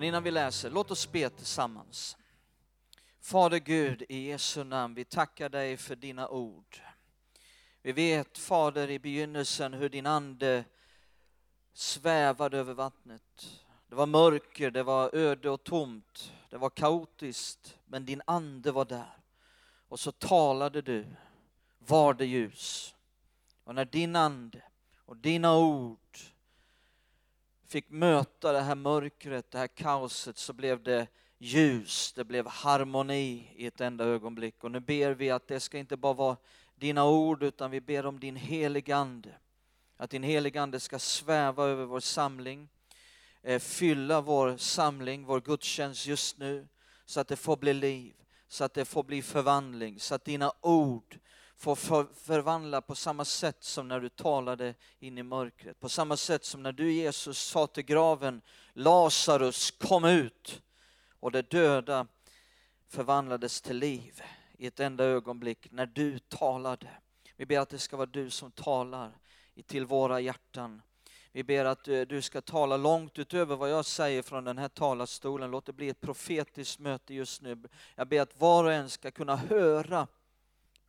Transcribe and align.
Men 0.00 0.08
innan 0.08 0.22
vi 0.22 0.30
läser, 0.30 0.70
låt 0.70 0.90
oss 0.90 1.12
be 1.12 1.30
tillsammans. 1.30 2.16
Fader 3.20 3.58
Gud, 3.58 4.02
i 4.08 4.28
Jesu 4.28 4.64
namn, 4.64 4.94
vi 4.94 5.04
tackar 5.04 5.48
dig 5.48 5.76
för 5.76 5.96
dina 5.96 6.28
ord. 6.28 6.80
Vi 7.82 7.92
vet, 7.92 8.38
Fader, 8.38 8.90
i 8.90 8.98
begynnelsen 8.98 9.74
hur 9.74 9.88
din 9.88 10.06
ande 10.06 10.64
svävade 11.72 12.58
över 12.58 12.74
vattnet. 12.74 13.60
Det 13.88 13.94
var 13.94 14.06
mörker, 14.06 14.70
det 14.70 14.82
var 14.82 15.14
öde 15.14 15.50
och 15.50 15.64
tomt, 15.64 16.32
det 16.50 16.56
var 16.56 16.70
kaotiskt, 16.70 17.78
men 17.84 18.04
din 18.04 18.22
ande 18.24 18.72
var 18.72 18.84
där. 18.84 19.18
Och 19.88 20.00
så 20.00 20.12
talade 20.12 20.82
du, 20.82 21.06
var 21.78 22.14
det 22.14 22.26
ljus. 22.26 22.94
Och 23.64 23.74
när 23.74 23.84
din 23.84 24.16
ande 24.16 24.62
och 24.96 25.16
dina 25.16 25.56
ord 25.56 26.18
fick 27.70 27.90
möta 27.90 28.52
det 28.52 28.60
här 28.60 28.74
mörkret, 28.74 29.50
det 29.50 29.58
här 29.58 29.66
kaoset, 29.66 30.38
så 30.38 30.52
blev 30.52 30.82
det 30.82 31.06
ljus, 31.38 32.12
det 32.12 32.24
blev 32.24 32.46
harmoni 32.46 33.52
i 33.56 33.66
ett 33.66 33.80
enda 33.80 34.04
ögonblick. 34.04 34.64
Och 34.64 34.70
nu 34.70 34.80
ber 34.80 35.10
vi 35.10 35.30
att 35.30 35.48
det 35.48 35.60
ska 35.60 35.78
inte 35.78 35.96
bara 35.96 36.12
vara 36.12 36.36
dina 36.74 37.06
ord, 37.06 37.42
utan 37.42 37.70
vi 37.70 37.80
ber 37.80 38.06
om 38.06 38.20
din 38.20 38.36
heligande. 38.36 39.34
Att 39.96 40.10
din 40.10 40.22
heligande 40.22 40.80
ska 40.80 40.98
sväva 40.98 41.64
över 41.64 41.84
vår 41.84 42.00
samling, 42.00 42.68
eh, 43.42 43.60
fylla 43.60 44.20
vår 44.20 44.56
samling, 44.56 45.24
vår 45.24 45.40
gudstjänst 45.40 46.06
just 46.06 46.38
nu, 46.38 46.68
så 47.04 47.20
att 47.20 47.28
det 47.28 47.36
får 47.36 47.56
bli 47.56 47.74
liv, 47.74 48.14
så 48.48 48.64
att 48.64 48.74
det 48.74 48.84
får 48.84 49.02
bli 49.02 49.22
förvandling, 49.22 50.00
så 50.00 50.14
att 50.14 50.24
dina 50.24 50.52
ord 50.60 51.18
får 51.60 52.06
förvandla 52.14 52.80
på 52.80 52.94
samma 52.94 53.24
sätt 53.24 53.56
som 53.60 53.88
när 53.88 54.00
du 54.00 54.08
talade 54.08 54.74
in 54.98 55.18
i 55.18 55.22
mörkret. 55.22 55.80
På 55.80 55.88
samma 55.88 56.16
sätt 56.16 56.44
som 56.44 56.62
när 56.62 56.72
du 56.72 56.92
Jesus 56.92 57.38
sa 57.38 57.66
till 57.66 57.82
graven, 57.82 58.42
Lazarus 58.72 59.70
kom 59.70 60.04
ut 60.04 60.62
och 61.20 61.32
det 61.32 61.50
döda 61.50 62.06
förvandlades 62.88 63.60
till 63.60 63.76
liv 63.76 64.22
i 64.58 64.66
ett 64.66 64.80
enda 64.80 65.04
ögonblick 65.04 65.66
när 65.70 65.86
du 65.86 66.18
talade. 66.18 66.88
Vi 67.36 67.46
ber 67.46 67.58
att 67.58 67.68
det 67.68 67.78
ska 67.78 67.96
vara 67.96 68.06
du 68.06 68.30
som 68.30 68.50
talar 68.50 69.12
till 69.66 69.86
våra 69.86 70.20
hjärtan. 70.20 70.82
Vi 71.32 71.44
ber 71.44 71.64
att 71.64 71.88
eh, 71.88 72.00
du 72.00 72.22
ska 72.22 72.40
tala 72.40 72.76
långt 72.76 73.18
utöver 73.18 73.56
vad 73.56 73.70
jag 73.70 73.84
säger 73.84 74.22
från 74.22 74.44
den 74.44 74.58
här 74.58 74.68
talarstolen. 74.68 75.50
Låt 75.50 75.66
det 75.66 75.72
bli 75.72 75.88
ett 75.88 76.00
profetiskt 76.00 76.78
möte 76.78 77.14
just 77.14 77.42
nu. 77.42 77.62
Jag 77.94 78.08
ber 78.08 78.20
att 78.20 78.40
var 78.40 78.64
och 78.64 78.72
en 78.72 78.90
ska 78.90 79.10
kunna 79.10 79.36
höra 79.36 80.06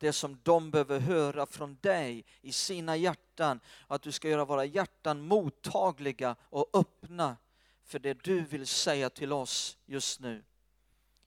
det 0.02 0.12
som 0.12 0.40
de 0.42 0.70
behöver 0.70 1.00
höra 1.00 1.46
från 1.46 1.78
dig 1.80 2.24
i 2.40 2.52
sina 2.52 2.96
hjärtan. 2.96 3.60
Att 3.86 4.02
du 4.02 4.12
ska 4.12 4.28
göra 4.28 4.44
våra 4.44 4.64
hjärtan 4.64 5.20
mottagliga 5.20 6.36
och 6.40 6.70
öppna 6.72 7.36
för 7.84 7.98
det 7.98 8.24
du 8.24 8.40
vill 8.40 8.66
säga 8.66 9.10
till 9.10 9.32
oss 9.32 9.78
just 9.86 10.20
nu. 10.20 10.44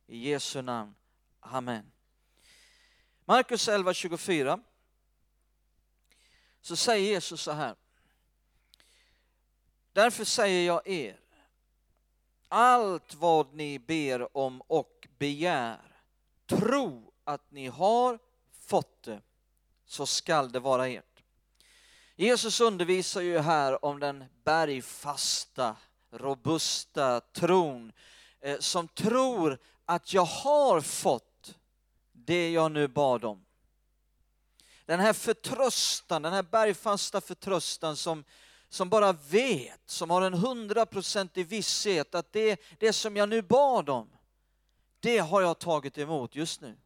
I 0.08 0.30
Jesu 0.30 0.62
namn. 0.62 0.96
Amen. 1.40 1.92
Markus 3.26 3.70
11.24 3.70 4.64
så 6.62 6.76
säger 6.76 7.12
Jesus 7.12 7.42
så 7.42 7.52
här. 7.52 7.76
Därför 9.94 10.24
säger 10.24 10.68
jag 10.68 10.88
er, 10.88 11.20
allt 12.48 13.16
vad 13.16 13.54
ni 13.54 13.80
ber 13.80 14.38
om 14.38 14.62
och 14.62 15.08
begär, 15.18 16.02
tro 16.46 17.14
att 17.24 17.52
ni 17.52 17.68
har 17.68 18.25
fått 18.68 19.04
det, 19.04 19.22
så 19.86 20.06
skall 20.06 20.52
det 20.52 20.60
vara 20.60 20.88
ert. 20.88 21.24
Jesus 22.16 22.62
undervisar 22.62 23.22
ju 23.22 23.40
här 23.40 23.86
om 23.86 24.00
den 24.00 24.26
bergfasta, 24.44 25.76
robusta 26.12 27.22
tron 27.22 27.92
eh, 28.42 28.60
som 28.60 28.88
tror 28.88 29.60
att 29.86 30.14
jag 30.14 30.26
har 30.26 30.82
fått 30.82 31.56
det 32.12 32.52
jag 32.52 32.72
nu 32.72 32.88
bad 32.88 33.26
om. 33.26 33.46
Den 34.86 35.00
här 35.00 35.14
förtröstan, 35.14 36.22
den 36.22 36.34
här 36.34 36.44
bergfasta 36.44 37.22
förtröstan 37.22 37.96
som, 37.96 38.24
som 38.70 38.90
bara 38.90 39.14
vet, 39.14 39.82
som 39.86 40.10
har 40.10 40.22
en 40.22 40.34
hundraprocentig 40.34 41.48
visshet 41.48 42.16
att 42.16 42.32
det, 42.34 42.62
det 42.80 42.94
som 42.94 43.18
jag 43.18 43.30
nu 43.30 43.42
bad 43.42 43.90
om, 43.90 44.10
det 45.00 45.18
har 45.18 45.42
jag 45.42 45.60
tagit 45.60 45.98
emot 45.98 46.36
just 46.36 46.62
nu 46.62 46.78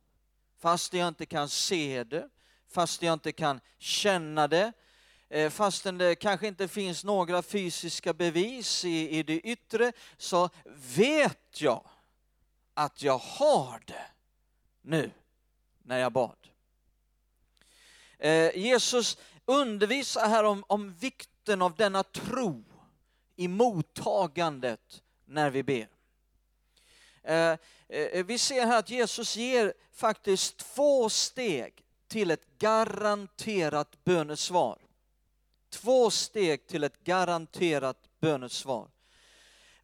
fast 0.60 0.94
jag 0.94 1.08
inte 1.08 1.26
kan 1.26 1.50
se 1.50 2.04
det, 2.04 2.30
fast 2.70 3.02
jag 3.02 3.14
inte 3.14 3.32
kan 3.32 3.60
känna 3.78 4.48
det, 4.48 4.74
eh, 5.30 5.50
fastän 5.50 5.98
det 5.98 6.16
kanske 6.16 6.48
inte 6.48 6.68
finns 6.68 7.04
några 7.04 7.42
fysiska 7.42 8.14
bevis 8.14 8.86
i, 8.86 9.18
i 9.18 9.24
det 9.24 9.40
yttre, 9.40 9.92
så 10.18 10.50
vet 10.96 11.62
jag 11.62 11.90
att 12.74 13.02
jag 13.02 13.18
har 13.18 13.84
det 13.86 14.06
nu 14.82 15.12
när 15.84 15.98
jag 15.98 16.12
bad. 16.12 16.38
Eh, 18.18 18.58
Jesus 18.58 19.18
undervisar 19.46 20.30
här 20.30 20.44
om, 20.44 20.64
om 20.68 20.94
vikten 20.94 21.62
av 21.62 21.76
denna 21.76 22.04
tro 22.04 22.64
i 23.36 23.48
mottagandet 23.48 25.04
när 25.26 25.50
vi 25.50 25.64
ber. 25.64 25.99
Eh, 27.24 27.58
eh, 27.88 28.26
vi 28.26 28.38
ser 28.38 28.66
här 28.66 28.80
att 28.80 28.90
Jesus 28.90 29.36
ger 29.36 29.74
faktiskt 29.92 30.58
två 30.58 31.10
steg 31.10 31.84
till 32.08 32.32
ett 32.32 32.58
garanterat 32.58 34.04
bönesvar. 34.04 34.78
Två 35.70 36.10
steg 36.10 36.68
till 36.68 36.84
ett 36.84 37.04
garanterat 37.04 37.98
bönesvar. 38.20 38.88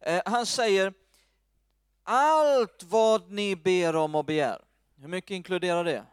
Eh, 0.00 0.22
han 0.24 0.46
säger, 0.46 0.94
allt 2.02 2.82
vad 2.82 3.30
ni 3.30 3.56
ber 3.56 3.96
om 3.96 4.14
och 4.14 4.24
begär. 4.24 4.62
Hur 5.00 5.08
mycket 5.08 5.30
inkluderar 5.30 5.84
det? 5.84 6.04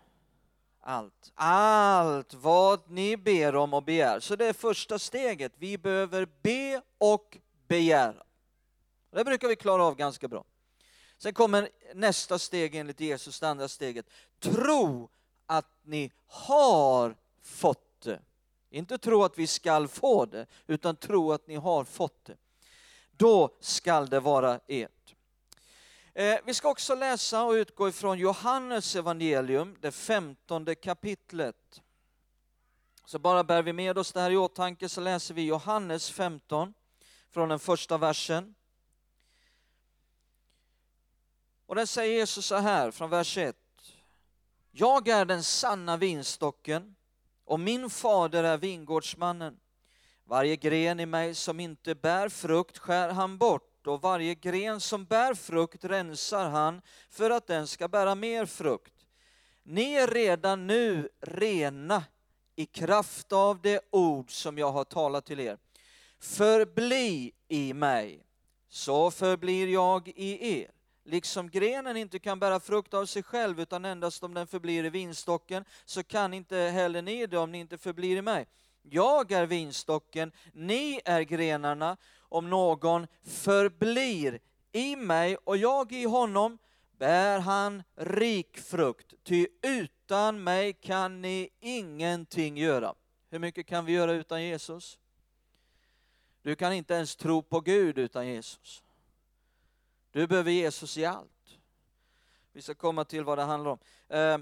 Allt. 0.82 1.32
Allt 1.36 2.34
vad 2.34 2.90
ni 2.90 3.18
ber 3.18 3.56
om 3.56 3.74
och 3.74 3.84
begär. 3.84 4.20
Så 4.20 4.36
det 4.36 4.46
är 4.46 4.54
första 4.54 5.00
steget. 5.00 5.52
Vi 5.58 5.78
behöver 5.78 6.28
be 6.42 6.82
och 6.98 7.38
begära. 7.68 8.24
Det 9.12 9.24
brukar 9.24 9.48
vi 9.48 9.56
klara 9.56 9.84
av 9.84 9.96
ganska 9.96 10.28
bra. 10.28 10.44
Sen 11.24 11.34
kommer 11.34 11.70
nästa 11.94 12.40
steg 12.40 12.76
enligt 12.76 13.00
Jesus, 13.00 13.40
det 13.40 13.50
andra 13.50 13.68
steget. 13.68 14.06
Tro 14.40 15.10
att 15.46 15.66
ni 15.84 16.12
har 16.26 17.16
fått 17.42 18.02
det. 18.02 18.20
Inte 18.70 18.98
tro 18.98 19.24
att 19.24 19.38
vi 19.38 19.48
skall 19.48 19.88
få 19.88 20.26
det, 20.26 20.46
utan 20.68 20.96
tro 20.96 21.32
att 21.32 21.48
ni 21.48 21.56
har 21.56 21.84
fått 21.84 22.26
det. 22.26 22.38
Då 23.12 23.58
skall 23.60 24.10
det 24.10 24.20
vara 24.20 24.60
ert. 24.68 25.16
Eh, 26.14 26.40
vi 26.46 26.54
ska 26.54 26.70
också 26.70 26.96
läsa 26.96 27.44
och 27.44 27.52
utgå 27.52 27.90
ifrån 27.90 28.20
Johannes 28.20 28.96
evangelium, 28.96 29.78
det 29.80 29.92
femtonde 29.92 30.76
kapitlet. 30.76 31.82
Så 33.06 33.20
bara 33.20 33.44
bär 33.44 33.64
vi 33.64 33.74
med 33.74 33.98
oss 33.98 34.12
det 34.12 34.22
här 34.22 34.32
i 34.32 34.38
åtanke 34.38 34.90
så 34.90 35.02
läser 35.02 35.34
vi 35.34 35.46
Johannes 35.46 36.12
15 36.12 36.74
från 37.32 37.50
den 37.50 37.60
första 37.60 37.98
versen. 37.98 38.56
Och 41.74 41.78
där 41.78 41.86
säger 41.86 42.14
Jesus 42.14 42.46
så 42.46 42.56
här 42.56 42.92
från 42.92 43.10
vers 43.10 43.38
1. 43.38 43.56
Jag 44.72 45.08
är 45.08 45.26
den 45.26 45.44
sanna 45.44 45.98
vinstocken 45.98 46.96
och 47.46 47.60
min 47.60 47.90
fader 47.90 48.44
är 48.44 48.58
vingårdsmannen. 48.58 49.60
Varje 50.26 50.56
gren 50.56 51.00
i 51.00 51.06
mig 51.06 51.36
som 51.36 51.60
inte 51.60 51.96
bär 51.96 52.30
frukt 52.30 52.78
skär 52.78 53.10
han 53.10 53.38
bort 53.38 53.88
och 53.88 54.02
varje 54.02 54.36
gren 54.36 54.80
som 54.80 55.06
bär 55.06 55.34
frukt 55.34 55.86
rensar 55.86 56.50
han 56.50 56.82
för 57.10 57.30
att 57.30 57.48
den 57.48 57.68
ska 57.68 57.88
bära 57.88 58.16
mer 58.16 58.46
frukt. 58.46 58.94
Ni 59.64 59.94
är 59.94 60.08
redan 60.08 60.68
nu 60.68 61.10
rena 61.22 62.04
i 62.56 62.66
kraft 62.66 63.34
av 63.34 63.62
det 63.62 63.82
ord 63.90 64.32
som 64.32 64.58
jag 64.58 64.72
har 64.72 64.84
talat 64.84 65.26
till 65.26 65.40
er. 65.40 65.58
Förbli 66.20 67.32
i 67.48 67.74
mig, 67.74 68.26
så 68.70 69.12
förblir 69.12 69.68
jag 69.68 70.08
i 70.08 70.62
er. 70.62 70.72
Liksom 71.06 71.50
grenen 71.50 71.98
inte 71.98 72.20
kan 72.20 72.40
bära 72.40 72.60
frukt 72.60 72.94
av 72.94 73.06
sig 73.06 73.24
själv 73.24 73.60
utan 73.60 73.86
endast 73.86 74.24
om 74.24 74.34
den 74.34 74.48
förblir 74.48 74.86
i 74.86 74.90
vinstocken 74.90 75.66
så 75.86 76.04
kan 76.04 76.34
inte 76.34 76.58
heller 76.58 77.02
ni 77.02 77.26
det 77.26 77.38
om 77.38 77.52
ni 77.52 77.60
inte 77.60 77.78
förblir 77.78 78.18
i 78.18 78.22
mig. 78.22 78.48
Jag 78.82 79.32
är 79.32 79.46
vinstocken, 79.46 80.32
ni 80.54 81.02
är 81.06 81.22
grenarna. 81.22 81.98
om 82.20 82.50
någon 82.50 83.08
förblir 83.24 84.40
i 84.72 84.96
mig 84.96 85.38
och 85.38 85.58
jag 85.58 85.92
i 85.92 86.06
honom 86.06 86.58
bär 86.98 87.40
han 87.40 87.84
rik 87.96 88.58
frukt, 88.58 89.14
ty 89.24 89.48
utan 89.62 90.44
mig 90.44 90.74
kan 90.74 91.22
ni 91.22 91.50
ingenting 91.60 92.58
göra. 92.58 92.96
Hur 93.30 93.40
mycket 93.40 93.68
kan 93.68 93.86
vi 93.86 93.94
göra 93.94 94.12
utan 94.12 94.44
Jesus? 94.44 95.00
Du 96.42 96.56
kan 96.56 96.74
inte 96.74 96.94
ens 96.94 97.16
tro 97.16 97.42
på 97.42 97.60
Gud 97.60 97.98
utan 97.98 98.28
Jesus. 98.28 98.83
Du 100.14 100.28
behöver 100.28 100.52
Jesus 100.52 100.98
i 100.98 101.06
allt. 101.06 101.58
Vi 102.52 102.62
ska 102.62 102.76
komma 102.76 103.06
till 103.06 103.24
vad 103.24 103.38
det 103.38 103.44
handlar 103.44 103.72
om. 103.72 103.80
Eh, 104.10 104.38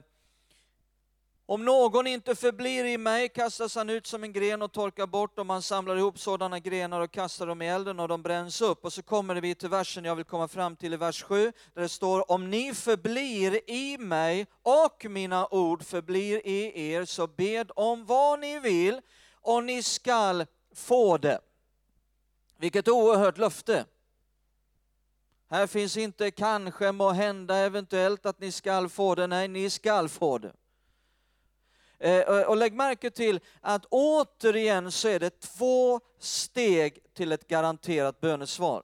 om 1.46 1.66
någon 1.66 2.08
inte 2.08 2.36
förblir 2.36 2.86
i 2.86 2.98
mig 2.98 3.30
kastas 3.30 3.76
han 3.76 3.90
ut 3.90 4.08
som 4.08 4.24
en 4.24 4.34
gren 4.34 4.62
och 4.62 4.72
torkar 4.72 5.08
bort 5.08 5.40
och 5.40 5.46
man 5.46 5.62
samlar 5.62 5.98
ihop 5.98 6.20
sådana 6.20 6.60
grenar 6.60 7.02
och 7.02 7.12
kastar 7.12 7.48
dem 7.48 7.62
i 7.62 7.68
elden 7.68 8.00
och 8.00 8.08
de 8.08 8.22
bränns 8.22 8.62
upp. 8.62 8.86
Och 8.86 8.94
så 8.94 9.04
kommer 9.04 9.36
vi 9.36 9.56
till 9.56 9.70
versen 9.70 10.06
jag 10.06 10.16
vill 10.16 10.26
komma 10.26 10.48
fram 10.48 10.76
till 10.76 10.94
i 10.94 10.98
vers 10.98 11.24
7 11.24 11.52
där 11.74 11.82
det 11.82 11.90
står 11.90 12.32
om 12.32 12.50
ni 12.50 12.74
förblir 12.74 13.70
i 13.70 13.98
mig 13.98 14.48
och 14.62 15.06
mina 15.10 15.48
ord 15.48 15.84
förblir 15.84 16.48
i 16.48 16.92
er 16.92 17.06
så 17.06 17.28
bed 17.28 17.72
om 17.76 18.06
vad 18.06 18.40
ni 18.40 18.60
vill 18.60 19.02
och 19.42 19.64
ni 19.64 19.84
skall 19.84 20.46
få 20.76 21.18
det. 21.18 21.40
Vilket 22.58 22.88
oerhört 22.88 23.38
löfte. 23.38 23.86
Här 25.52 25.68
finns 25.68 25.98
inte 25.98 26.32
kanske, 26.32 26.92
må 26.92 27.10
hända, 27.10 27.56
eventuellt 27.56 28.26
att 28.26 28.40
ni 28.40 28.52
skall 28.52 28.90
få 28.90 29.16
det. 29.16 29.28
Nej, 29.28 29.48
ni 29.48 29.70
skall 29.70 30.10
få 30.10 30.38
det. 30.38 30.54
Eh, 32.00 32.42
och 32.42 32.58
lägg 32.58 32.74
märke 32.74 33.12
till 33.12 33.40
att 33.62 33.86
återigen 33.90 34.92
så 34.92 35.08
är 35.08 35.20
det 35.20 35.40
två 35.40 36.00
steg 36.20 37.14
till 37.14 37.32
ett 37.32 37.48
garanterat 37.48 38.22
bönesvar 38.22 38.84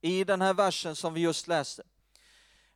i 0.00 0.24
den 0.24 0.40
här 0.40 0.54
versen 0.54 0.96
som 0.96 1.14
vi 1.14 1.20
just 1.20 1.48
läste. 1.48 1.82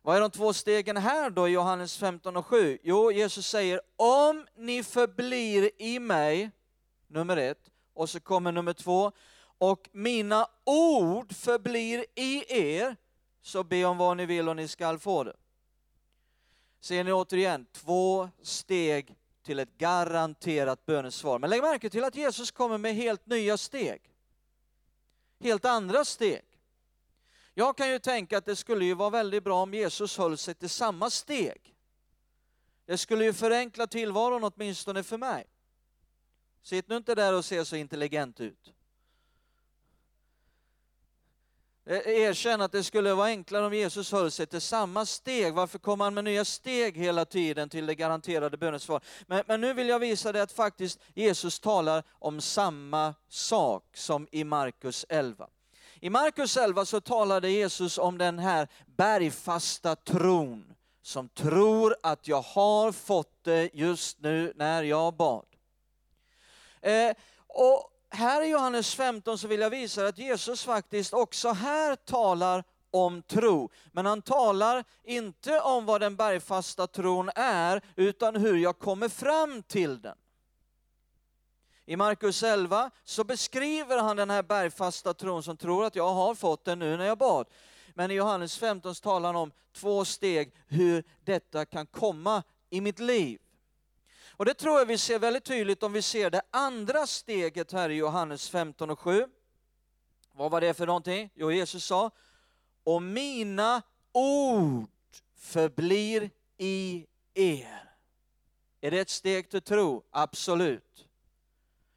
Vad 0.01 0.15
är 0.15 0.21
de 0.21 0.31
två 0.31 0.53
stegen 0.53 0.97
här 0.97 1.29
då 1.29 1.47
i 1.47 1.51
Johannes 1.51 1.97
15 1.97 2.37
och 2.37 2.45
7? 2.45 2.77
Jo, 2.83 3.11
Jesus 3.11 3.47
säger 3.47 3.81
om 3.95 4.47
ni 4.57 4.83
förblir 4.83 5.71
i 5.77 5.99
mig, 5.99 6.51
nummer 7.07 7.37
ett, 7.37 7.69
och 7.93 8.09
så 8.09 8.19
kommer 8.19 8.51
nummer 8.51 8.73
två, 8.73 9.11
och 9.57 9.89
mina 9.91 10.47
ord 10.65 11.35
förblir 11.35 12.05
i 12.15 12.43
er, 12.77 12.95
så 13.47 13.63
be 13.63 13.85
om 13.85 13.97
vad 13.97 14.17
ni 14.17 14.25
vill 14.25 14.49
och 14.49 14.55
ni 14.55 14.67
skall 14.67 14.99
få 14.99 15.23
det. 15.23 15.35
Ser 16.79 17.03
ni 17.03 17.11
återigen, 17.11 17.65
två 17.71 18.29
steg 18.41 19.15
till 19.43 19.59
ett 19.59 19.77
garanterat 19.77 20.85
bönesvar. 20.85 21.39
Men 21.39 21.49
lägg 21.49 21.61
märke 21.61 21.89
till 21.89 22.03
att 22.03 22.15
Jesus 22.15 22.51
kommer 22.51 22.77
med 22.77 22.95
helt 22.95 23.25
nya 23.25 23.57
steg. 23.57 24.01
Helt 25.39 25.65
andra 25.65 26.05
steg. 26.05 26.45
Jag 27.53 27.77
kan 27.77 27.89
ju 27.89 27.99
tänka 27.99 28.37
att 28.37 28.45
det 28.45 28.55
skulle 28.55 28.85
ju 28.85 28.93
vara 28.93 29.09
väldigt 29.09 29.43
bra 29.43 29.61
om 29.61 29.73
Jesus 29.73 30.17
höll 30.17 30.37
sig 30.37 30.55
till 30.55 30.69
samma 30.69 31.09
steg. 31.09 31.75
Det 32.85 32.97
skulle 32.97 33.25
ju 33.25 33.33
förenkla 33.33 33.87
tillvaron 33.87 34.43
åtminstone 34.43 35.03
för 35.03 35.17
mig. 35.17 35.45
Sitt 36.61 36.87
nu 36.87 36.97
inte 36.97 37.15
där 37.15 37.33
och 37.33 37.45
se 37.45 37.65
så 37.65 37.75
intelligent 37.75 38.39
ut. 38.39 38.67
Eh, 38.67 38.73
Eh, 41.89 42.07
erkänn 42.07 42.61
att 42.61 42.71
det 42.71 42.83
skulle 42.83 43.13
vara 43.13 43.27
enklare 43.27 43.65
om 43.65 43.73
Jesus 43.73 44.11
höll 44.11 44.31
sig 44.31 44.45
till 44.45 44.61
samma 44.61 45.05
steg. 45.05 45.53
Varför 45.53 45.79
kommer 45.79 46.03
han 46.03 46.13
med 46.13 46.23
nya 46.23 46.45
steg 46.45 46.97
hela 46.97 47.25
tiden 47.25 47.69
till 47.69 47.85
det 47.85 47.95
garanterade 47.95 48.57
bönesvar? 48.57 49.01
Men, 49.27 49.43
men 49.47 49.61
nu 49.61 49.73
vill 49.73 49.89
jag 49.89 49.99
visa 49.99 50.31
dig 50.31 50.41
att 50.41 50.51
faktiskt 50.51 50.99
Jesus 51.13 51.59
talar 51.59 52.03
om 52.11 52.41
samma 52.41 53.13
sak 53.29 53.83
som 53.93 54.27
i 54.31 54.43
Markus 54.43 55.05
11. 55.09 55.47
I 55.99 56.09
Markus 56.09 56.57
11 56.57 56.85
så 56.85 57.01
talade 57.01 57.49
Jesus 57.49 57.97
om 57.97 58.17
den 58.17 58.39
här 58.39 58.67
bergfasta 58.85 59.95
tron 59.95 60.73
som 61.01 61.29
tror 61.29 61.95
att 62.03 62.27
jag 62.27 62.41
har 62.41 62.91
fått 62.91 63.43
det 63.43 63.69
just 63.73 64.19
nu 64.19 64.53
när 64.55 64.83
jag 64.83 65.13
bad. 65.13 65.45
Eh, 66.81 67.11
och 67.47 67.91
här 68.09 68.41
i 68.41 68.47
Johannes 68.47 68.95
15 68.95 69.37
så 69.37 69.47
vill 69.47 69.59
jag 69.59 69.69
visa 69.69 70.07
att 70.07 70.17
Jesus 70.17 70.63
faktiskt 70.63 71.13
också 71.13 71.49
här 71.49 71.95
talar 71.95 72.63
om 72.91 73.21
tro. 73.21 73.69
Men 73.91 74.05
han 74.05 74.21
talar 74.21 74.83
inte 75.03 75.59
om 75.59 75.85
vad 75.85 76.01
den 76.01 76.15
bergfasta 76.15 76.87
tron 76.87 77.29
är, 77.35 77.81
utan 77.95 78.35
hur 78.35 78.57
jag 78.57 78.79
kommer 78.79 79.09
fram 79.09 79.63
till 79.63 80.01
den. 80.01 80.17
I 81.85 81.95
Markus 81.95 82.43
11 82.43 82.91
så 83.03 83.23
beskriver 83.23 83.97
han 83.97 84.17
den 84.17 84.29
här 84.29 84.43
bergfasta 84.43 85.13
tron 85.13 85.43
som 85.43 85.57
tror 85.57 85.85
att 85.85 85.95
jag 85.95 86.13
har 86.13 86.35
fått 86.35 86.65
den 86.65 86.79
nu 86.79 86.97
när 86.97 87.05
jag 87.05 87.17
bad. 87.17 87.47
Men 87.93 88.11
i 88.11 88.13
Johannes 88.13 88.57
15 88.57 88.95
talar 88.95 89.33
han 89.33 89.35
om 89.35 89.51
två 89.73 90.05
steg 90.05 90.53
hur 90.67 91.03
detta 91.23 91.65
kan 91.65 91.85
komma 91.85 92.43
i 92.69 92.81
mitt 92.81 92.99
liv. 92.99 93.39
Och 94.37 94.45
det 94.45 94.53
tror 94.53 94.79
jag 94.79 94.85
vi 94.85 94.97
ser 94.97 95.19
väldigt 95.19 95.43
tydligt 95.43 95.83
om 95.83 95.93
vi 95.93 96.01
ser 96.01 96.29
det 96.29 96.41
andra 96.51 97.07
steget 97.07 97.71
här 97.71 97.89
i 97.89 97.95
Johannes 97.95 98.49
15 98.49 98.89
och 98.89 98.99
7. 98.99 99.25
Vad 100.31 100.51
var 100.51 100.61
det 100.61 100.73
för 100.73 100.85
någonting? 100.85 101.29
Jo, 101.35 101.51
Jesus 101.51 101.85
sa, 101.85 102.11
och 102.83 103.01
mina 103.01 103.81
ord 104.11 104.89
förblir 105.35 106.29
i 106.57 107.05
er. 107.33 107.93
Är 108.81 108.91
det 108.91 108.99
ett 108.99 109.09
steg 109.09 109.49
till 109.49 109.61
tro? 109.61 110.03
Absolut. 110.11 111.07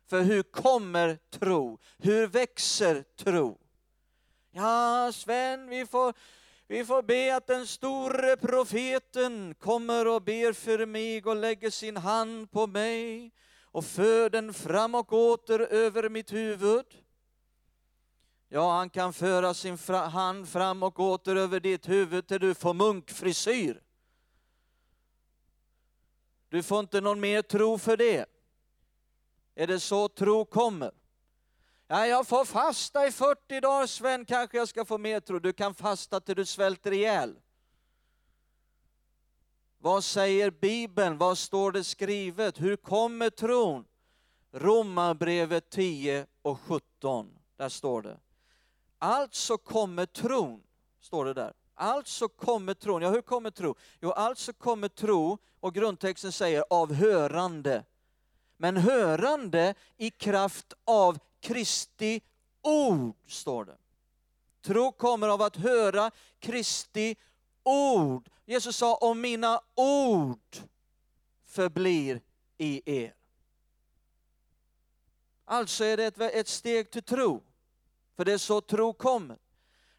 För 0.07 0.23
hur 0.23 0.43
kommer 0.43 1.19
tro? 1.31 1.79
Hur 1.99 2.27
växer 2.27 3.05
tro? 3.17 3.59
Ja, 4.51 5.13
Sven, 5.15 5.69
vi 5.69 5.87
får 5.87 6.15
vi 6.71 6.85
får 6.85 7.03
be 7.03 7.37
att 7.37 7.47
den 7.47 7.67
store 7.67 8.37
profeten 8.37 9.55
kommer 9.55 10.07
och 10.07 10.23
ber 10.23 10.53
för 10.53 10.87
mig 10.87 11.23
och 11.25 11.37
lägger 11.37 11.71
sin 11.71 11.97
hand 11.97 12.51
på 12.51 12.67
mig 12.67 13.33
och 13.63 13.85
för 13.85 14.31
den 14.31 14.55
fram 14.55 14.95
och 14.95 15.13
åter 15.13 15.61
över 15.61 16.09
mitt 16.09 16.33
huvud. 16.33 16.85
Ja, 18.49 18.73
han 18.77 18.91
kan 18.91 19.13
föra 19.13 19.55
sin 19.55 19.79
hand 19.95 20.49
fram 20.49 20.83
och 20.83 21.01
åter 21.01 21.37
över 21.37 21.61
ditt 21.61 21.89
huvud 21.89 22.27
till 22.27 22.41
du 22.41 22.55
får 22.55 22.75
munkfrisyr. 22.75 23.83
Du 26.49 26.63
får 26.63 26.81
inte 26.81 27.01
någon 27.01 27.21
mer 27.21 27.43
tro 27.43 27.79
för 27.79 27.97
det. 27.97 28.27
Är 29.55 29.67
det 29.67 29.81
så 29.81 30.09
tro 30.09 30.45
kommer? 30.45 31.00
Ja, 31.93 32.07
jag 32.07 32.27
får 32.27 32.45
fasta 32.45 33.07
i 33.07 33.13
40 33.13 33.61
dagar 33.61 33.87
Sven, 33.87 34.25
kanske 34.25 34.57
jag 34.57 34.69
ska 34.69 34.85
få 34.85 34.99
mer 34.99 35.21
tro. 35.21 35.39
Du 35.39 35.53
kan 35.53 35.75
fasta 35.75 36.21
till 36.21 36.37
du 36.37 36.45
svälter 36.45 36.93
ihjäl. 36.93 37.39
Vad 39.79 40.05
säger 40.05 40.51
Bibeln? 40.51 41.19
Vad 41.19 41.39
står 41.39 41.73
det 41.73 41.85
skrivet? 41.85 42.61
Hur 42.61 42.77
kommer 42.77 43.31
tron? 43.31 43.85
Romarbrevet 44.53 45.71
10 45.71 46.27
och 46.43 46.61
17, 46.61 47.31
där 47.57 47.69
står 47.69 48.03
det. 48.03 48.19
Alltså 48.99 49.59
kommer 49.59 50.07
tron, 50.07 50.63
står 51.01 51.25
det 51.25 51.35
där. 51.35 51.53
Alltså 51.75 52.29
kommer 52.29 52.75
tron. 52.75 53.03
Ja, 53.03 53.11
hur 53.11 53.23
kommer 53.23 53.51
tro? 53.51 53.75
Jo, 54.01 54.11
alltså 54.11 54.53
kommer 54.53 54.89
tro, 54.89 55.39
och 55.61 55.75
grundtexten 55.75 56.33
säger 56.33 56.65
av 56.71 56.95
hörande. 56.95 57.85
Men 58.57 58.77
hörande 58.77 59.75
i 59.97 60.11
kraft 60.11 60.73
av 60.85 61.19
Kristi 61.41 62.21
ord, 62.63 63.15
står 63.27 63.65
det. 63.65 63.77
Tro 64.63 64.93
kommer 64.93 65.29
av 65.29 65.43
att 65.43 65.57
höra 65.57 66.11
Kristi 66.39 67.17
ord. 67.63 68.29
Jesus 68.45 68.77
sa, 68.77 68.97
om 68.97 69.21
mina 69.21 69.61
ord 69.75 70.57
förblir 71.47 72.21
i 72.59 72.83
er. 73.01 73.15
Alltså 75.45 75.85
är 75.85 75.97
det 75.97 76.05
ett, 76.05 76.21
ett 76.21 76.49
steg 76.49 76.91
till 76.91 77.03
tro, 77.03 77.43
för 78.17 78.25
det 78.25 78.33
är 78.33 78.39
så 78.39 78.61
tro 78.61 78.93
kommer. 78.93 79.39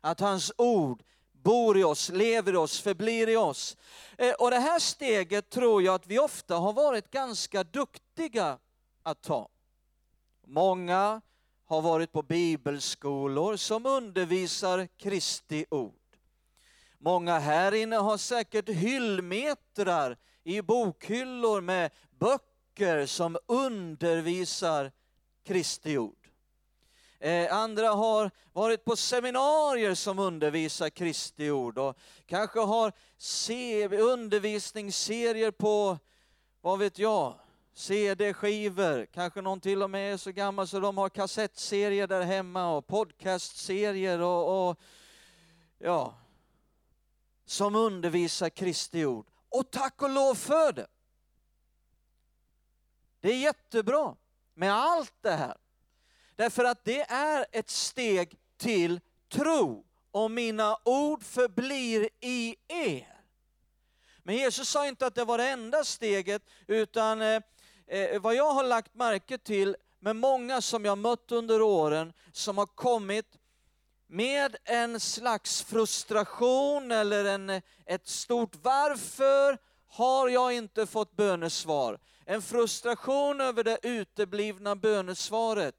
Att 0.02 0.20
hans 0.20 0.52
ord 0.58 1.04
bor 1.32 1.78
i 1.78 1.84
oss, 1.84 2.10
lever 2.10 2.54
i 2.54 2.58
oss, 2.58 2.82
förblir 2.82 3.30
i 3.30 3.36
oss. 3.36 3.78
Eh, 4.18 4.34
och 4.34 4.52
det 4.52 4.60
här 4.60 4.80
steget 4.80 5.50
tror 5.50 5.84
jag 5.84 5.96
att 5.96 6.08
vi 6.08 6.20
ofta 6.20 6.56
har 6.56 6.74
varit 6.74 7.12
ganska 7.12 7.64
duktiga 7.64 8.60
att 9.04 9.22
ta. 9.22 9.50
Många 10.46 11.22
har 11.72 11.82
varit 11.82 12.12
på 12.12 12.22
bibelskolor 12.22 13.56
som 13.56 13.86
undervisar 13.86 14.88
Kristi 14.98 15.66
ord. 15.70 16.18
Många 16.98 17.40
här 17.40 17.72
inne 17.72 17.96
har 17.96 18.18
säkert 18.18 18.70
hyllmetrar 18.70 20.18
i 20.44 20.62
bokhyllor 20.62 21.62
med 21.62 21.92
böcker 22.20 23.06
som 23.06 23.38
undervisar 23.48 24.92
Kristi 25.44 25.98
ord. 25.98 26.30
Eh, 27.20 27.56
andra 27.56 27.90
har 27.90 28.32
varit 28.54 28.86
på 28.86 28.96
seminarier 28.96 29.96
som 29.96 30.20
undervisar 30.20 30.90
Kristi 30.90 31.52
ord 31.52 31.78
och 31.78 31.98
kanske 32.26 32.60
har 32.60 32.94
undervisningsserier 34.00 35.52
på, 35.52 35.98
vad 36.62 36.80
vet 36.80 37.00
jag, 37.00 37.40
CD-skivor, 37.74 39.06
kanske 39.06 39.42
någon 39.42 39.60
till 39.60 39.84
och 39.84 39.90
med 39.90 40.14
är 40.14 40.18
så 40.18 40.32
gammal 40.32 40.68
så 40.68 40.80
de 40.80 40.98
har 40.98 41.10
kassettserier 41.10 42.08
där 42.08 42.22
hemma 42.22 42.78
och 42.78 42.88
podcastserier 42.88 44.20
och, 44.20 44.70
och 44.70 44.80
ja, 45.78 46.18
som 47.46 47.76
undervisar 47.76 48.50
Kristi 48.50 49.06
ord. 49.06 49.28
Och 49.50 49.72
tack 49.72 50.02
och 50.02 50.10
lov 50.10 50.36
för 50.36 50.72
det. 50.74 50.88
Det 53.20 53.32
är 53.32 53.38
jättebra 53.38 54.16
med 54.54 54.74
allt 54.74 55.14
det 55.22 55.32
här. 55.32 55.58
Därför 56.36 56.64
att 56.64 56.86
det 56.86 57.02
är 57.02 57.46
ett 57.52 57.70
steg 57.70 58.38
till 58.58 59.00
tro. 59.30 59.86
och 60.12 60.32
mina 60.32 60.78
ord 60.86 61.24
förblir 61.24 62.10
i 62.20 62.56
er. 62.68 63.22
Men 64.24 64.36
Jesus 64.36 64.70
sa 64.70 64.88
inte 64.88 65.06
att 65.06 65.16
det 65.16 65.26
var 65.26 65.38
det 65.38 65.50
enda 65.50 65.84
steget, 65.84 66.42
utan 66.68 67.22
eh, 67.22 67.42
eh, 67.92 68.22
vad 68.22 68.36
jag 68.36 68.52
har 68.52 68.64
lagt 68.64 68.96
märke 68.96 69.38
till 69.38 69.76
med 70.00 70.16
många 70.16 70.62
som 70.62 70.86
jag 70.86 70.98
mött 70.98 71.32
under 71.32 71.62
åren, 71.62 72.14
som 72.32 72.58
har 72.58 72.66
kommit 72.66 73.38
med 74.08 74.56
en 74.64 75.00
slags 75.00 75.64
frustration 75.64 76.92
eller 76.92 77.26
en, 77.26 77.62
ett 77.86 78.08
stort 78.08 78.56
varför 78.62 79.58
har 79.88 80.30
jag 80.30 80.54
inte 80.54 80.86
fått 80.86 81.16
bönesvar? 81.16 82.00
En 82.26 82.42
frustration 82.42 83.42
över 83.42 83.64
det 83.64 83.80
uteblivna 83.84 84.76
bönesvaret. 84.76 85.76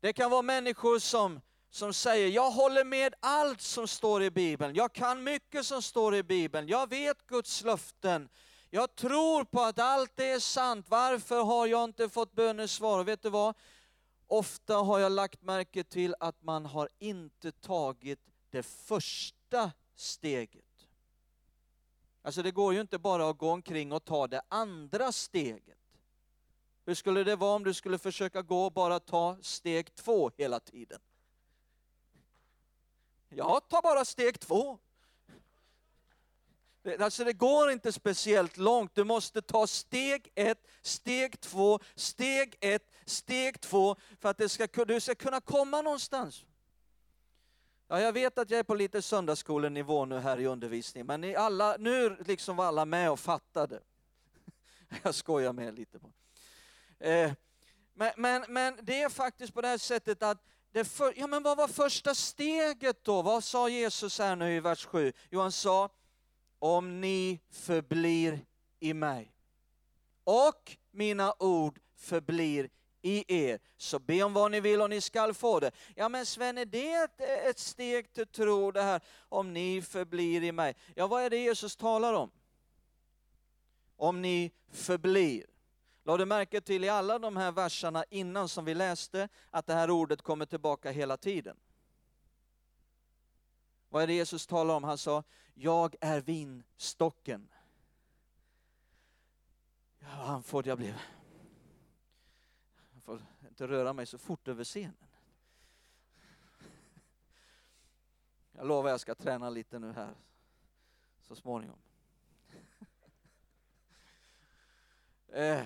Det 0.00 0.12
kan 0.12 0.30
vara 0.30 0.42
människor 0.42 0.98
som, 0.98 1.40
som 1.70 1.92
säger, 1.92 2.28
jag 2.28 2.50
håller 2.50 2.84
med 2.84 3.14
allt 3.20 3.60
som 3.60 3.88
står 3.88 4.22
i 4.22 4.30
Bibeln, 4.30 4.74
jag 4.74 4.92
kan 4.92 5.24
mycket 5.24 5.66
som 5.66 5.82
står 5.82 6.14
i 6.14 6.22
Bibeln, 6.22 6.68
jag 6.68 6.90
vet 6.90 7.26
Guds 7.26 7.62
löften, 7.62 8.28
jag 8.74 8.94
tror 8.94 9.44
på 9.44 9.60
att 9.60 9.78
allt 9.78 10.20
är 10.20 10.38
sant, 10.38 10.86
varför 10.88 11.42
har 11.42 11.66
jag 11.66 11.84
inte 11.84 12.08
fått 12.08 12.32
bönesvar? 12.32 12.98
Och 12.98 13.08
vet 13.08 13.22
du 13.22 13.30
vad? 13.30 13.54
Ofta 14.26 14.76
har 14.76 14.98
jag 14.98 15.12
lagt 15.12 15.42
märke 15.42 15.84
till 15.84 16.14
att 16.20 16.42
man 16.42 16.66
har 16.66 16.88
inte 16.98 17.52
tagit 17.52 18.20
det 18.50 18.62
första 18.62 19.72
steget. 19.94 20.88
Alltså 22.22 22.42
det 22.42 22.50
går 22.50 22.74
ju 22.74 22.80
inte 22.80 22.98
bara 22.98 23.28
att 23.28 23.38
gå 23.38 23.50
omkring 23.50 23.92
och 23.92 24.04
ta 24.04 24.26
det 24.26 24.42
andra 24.48 25.12
steget. 25.12 25.78
Hur 26.84 26.94
skulle 26.94 27.24
det 27.24 27.36
vara 27.36 27.54
om 27.56 27.64
du 27.64 27.74
skulle 27.74 27.98
försöka 27.98 28.42
gå 28.42 28.64
och 28.64 28.72
bara 28.72 29.00
ta 29.00 29.36
steg 29.40 29.94
två 29.94 30.30
hela 30.36 30.60
tiden? 30.60 31.00
Ja, 33.28 33.60
ta 33.68 33.80
bara 33.82 34.04
steg 34.04 34.40
två. 34.40 34.78
Alltså 36.98 37.24
det 37.24 37.32
går 37.32 37.70
inte 37.70 37.92
speciellt 37.92 38.56
långt, 38.56 38.94
du 38.94 39.04
måste 39.04 39.42
ta 39.42 39.66
steg 39.66 40.32
ett, 40.34 40.66
steg 40.82 41.40
två, 41.40 41.78
steg 41.94 42.56
ett, 42.60 42.90
steg 43.04 43.60
två 43.60 43.96
för 44.20 44.28
att 44.28 44.38
det 44.38 44.48
ska, 44.48 44.66
du 44.84 45.00
ska 45.00 45.14
kunna 45.14 45.40
komma 45.40 45.82
någonstans. 45.82 46.44
Ja, 47.88 48.00
jag 48.00 48.12
vet 48.12 48.38
att 48.38 48.50
jag 48.50 48.58
är 48.58 48.64
på 48.64 48.74
lite 48.74 49.02
söndagsskolenivå 49.02 50.04
nu 50.04 50.18
här 50.18 50.40
i 50.40 50.46
undervisningen, 50.46 51.06
men 51.06 51.20
ni 51.20 51.34
alla, 51.34 51.76
nu 51.78 52.16
liksom 52.26 52.56
var 52.56 52.64
alla 52.64 52.84
med 52.84 53.10
och 53.10 53.20
fattade. 53.20 53.80
Jag 55.02 55.14
skojar 55.14 55.52
med 55.52 55.74
lite. 55.74 55.98
på. 55.98 56.12
Eh, 56.98 57.32
men, 57.94 58.12
men, 58.16 58.44
men 58.48 58.78
det 58.82 59.02
är 59.02 59.08
faktiskt 59.08 59.54
på 59.54 59.60
det 59.60 59.68
här 59.68 59.78
sättet 59.78 60.22
att 60.22 60.44
det 60.72 60.84
för, 60.84 61.14
ja, 61.16 61.26
men 61.26 61.42
vad 61.42 61.56
var 61.56 61.68
första 61.68 62.14
steget 62.14 63.04
då? 63.04 63.22
Vad 63.22 63.44
sa 63.44 63.68
Jesus 63.68 64.18
här 64.18 64.36
nu 64.36 64.56
i 64.56 64.60
vers 64.60 64.84
7? 64.84 65.12
Jo, 65.30 65.40
han 65.40 65.52
sa, 65.52 65.88
om 66.62 67.00
ni 67.00 67.40
förblir 67.50 68.40
i 68.80 68.94
mig 68.94 69.34
och 70.24 70.76
mina 70.90 71.34
ord 71.38 71.78
förblir 71.96 72.70
i 73.02 73.24
er, 73.42 73.60
så 73.76 73.98
be 73.98 74.22
om 74.22 74.32
vad 74.32 74.50
ni 74.50 74.60
vill 74.60 74.80
och 74.80 74.90
ni 74.90 75.00
skall 75.00 75.34
få 75.34 75.60
det. 75.60 75.70
Ja 75.96 76.08
men 76.08 76.26
Sven, 76.26 76.58
är 76.58 76.64
det 76.64 76.92
ett, 76.92 77.20
ett 77.20 77.58
steg 77.58 78.12
till 78.12 78.26
tro 78.26 78.70
det 78.70 78.82
här, 78.82 79.00
om 79.28 79.52
ni 79.52 79.82
förblir 79.82 80.42
i 80.42 80.52
mig? 80.52 80.74
Ja, 80.94 81.06
vad 81.06 81.22
är 81.22 81.30
det 81.30 81.36
Jesus 81.36 81.76
talar 81.76 82.14
om? 82.14 82.30
Om 83.96 84.22
ni 84.22 84.52
förblir. 84.72 85.46
Lade 86.04 86.22
du 86.22 86.26
märke 86.26 86.60
till 86.60 86.84
i 86.84 86.88
alla 86.88 87.18
de 87.18 87.36
här 87.36 87.52
verserna 87.52 88.04
innan 88.10 88.48
som 88.48 88.64
vi 88.64 88.74
läste, 88.74 89.28
att 89.50 89.66
det 89.66 89.74
här 89.74 89.90
ordet 89.90 90.22
kommer 90.22 90.46
tillbaka 90.46 90.90
hela 90.90 91.16
tiden? 91.16 91.56
Vad 93.92 94.02
är 94.02 94.06
det 94.06 94.12
Jesus 94.12 94.46
talar 94.46 94.74
om? 94.74 94.84
Han 94.84 94.98
sa, 94.98 95.24
jag 95.54 95.94
är 96.00 96.20
vinstocken. 96.20 97.48
Ja, 99.98 100.08
andfådd 100.08 100.66
jag 100.66 100.78
blev. 100.78 101.00
Jag 102.94 103.02
får 103.02 103.22
inte 103.48 103.68
röra 103.68 103.92
mig 103.92 104.06
så 104.06 104.18
fort 104.18 104.48
över 104.48 104.64
scenen. 104.64 104.96
Jag 108.52 108.66
lovar 108.66 108.90
jag 108.90 109.00
ska 109.00 109.14
träna 109.14 109.50
lite 109.50 109.78
nu 109.78 109.92
här 109.92 110.14
så 111.20 111.36
småningom. 111.36 111.78
Eh, 115.32 115.64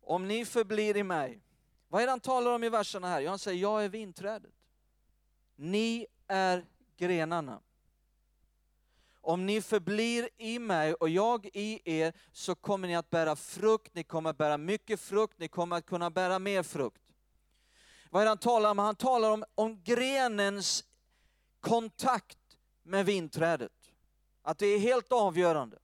om 0.00 0.28
ni 0.28 0.44
förblir 0.44 0.96
i 0.96 1.02
mig, 1.02 1.40
vad 1.88 2.02
är 2.02 2.06
det 2.06 2.12
han 2.12 2.20
talar 2.20 2.54
om 2.54 2.64
i 2.64 2.68
verserna 2.68 3.08
här? 3.08 3.26
han 3.26 3.38
säger, 3.38 3.62
jag 3.62 3.84
är 3.84 3.88
vinträdet. 3.88 4.54
Ni 5.56 6.06
är 6.28 6.64
grenarna. 6.96 7.60
Om 9.20 9.46
ni 9.46 9.62
förblir 9.62 10.28
i 10.36 10.58
mig 10.58 10.94
och 10.94 11.08
jag 11.08 11.46
i 11.52 11.80
er 11.84 12.12
så 12.32 12.54
kommer 12.54 12.88
ni 12.88 12.96
att 12.96 13.10
bära 13.10 13.36
frukt, 13.36 13.94
ni 13.94 14.04
kommer 14.04 14.30
att 14.30 14.38
bära 14.38 14.58
mycket 14.58 15.00
frukt, 15.00 15.38
ni 15.38 15.48
kommer 15.48 15.76
att 15.76 15.86
kunna 15.86 16.10
bära 16.10 16.38
mer 16.38 16.62
frukt. 16.62 17.02
Vad 18.10 18.22
är 18.22 18.24
det 18.24 18.30
han 18.30 18.38
talar 18.38 18.70
om? 18.70 18.78
Han 18.78 18.96
talar 18.96 19.30
om, 19.30 19.44
om 19.54 19.82
grenens 19.82 20.84
kontakt 21.60 22.38
med 22.82 23.06
vinträdet. 23.06 23.72
Att 24.42 24.58
det 24.58 24.66
är 24.66 24.78
helt 24.78 25.12
avgörande. 25.12 25.78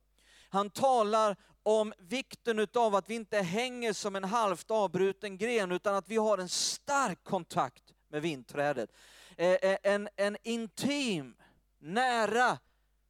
Han 0.49 0.71
talar 0.71 1.37
om 1.63 1.93
vikten 1.99 2.67
av 2.75 2.95
att 2.95 3.11
vi 3.11 3.15
inte 3.15 3.39
hänger 3.39 3.93
som 3.93 4.17
en 4.17 4.25
halvt 4.25 4.71
avbruten 4.71 5.39
gren, 5.39 5.73
utan 5.73 5.95
att 5.95 6.09
vi 6.09 6.17
har 6.17 6.39
en 6.39 6.49
stark 6.49 7.25
kontakt 7.25 7.83
med 8.09 8.23
vinträdet. 8.23 8.91
Eh, 9.37 9.49
eh, 9.63 9.79
en, 9.83 10.09
en 10.17 10.37
intim, 10.43 11.35
nära, 11.79 12.59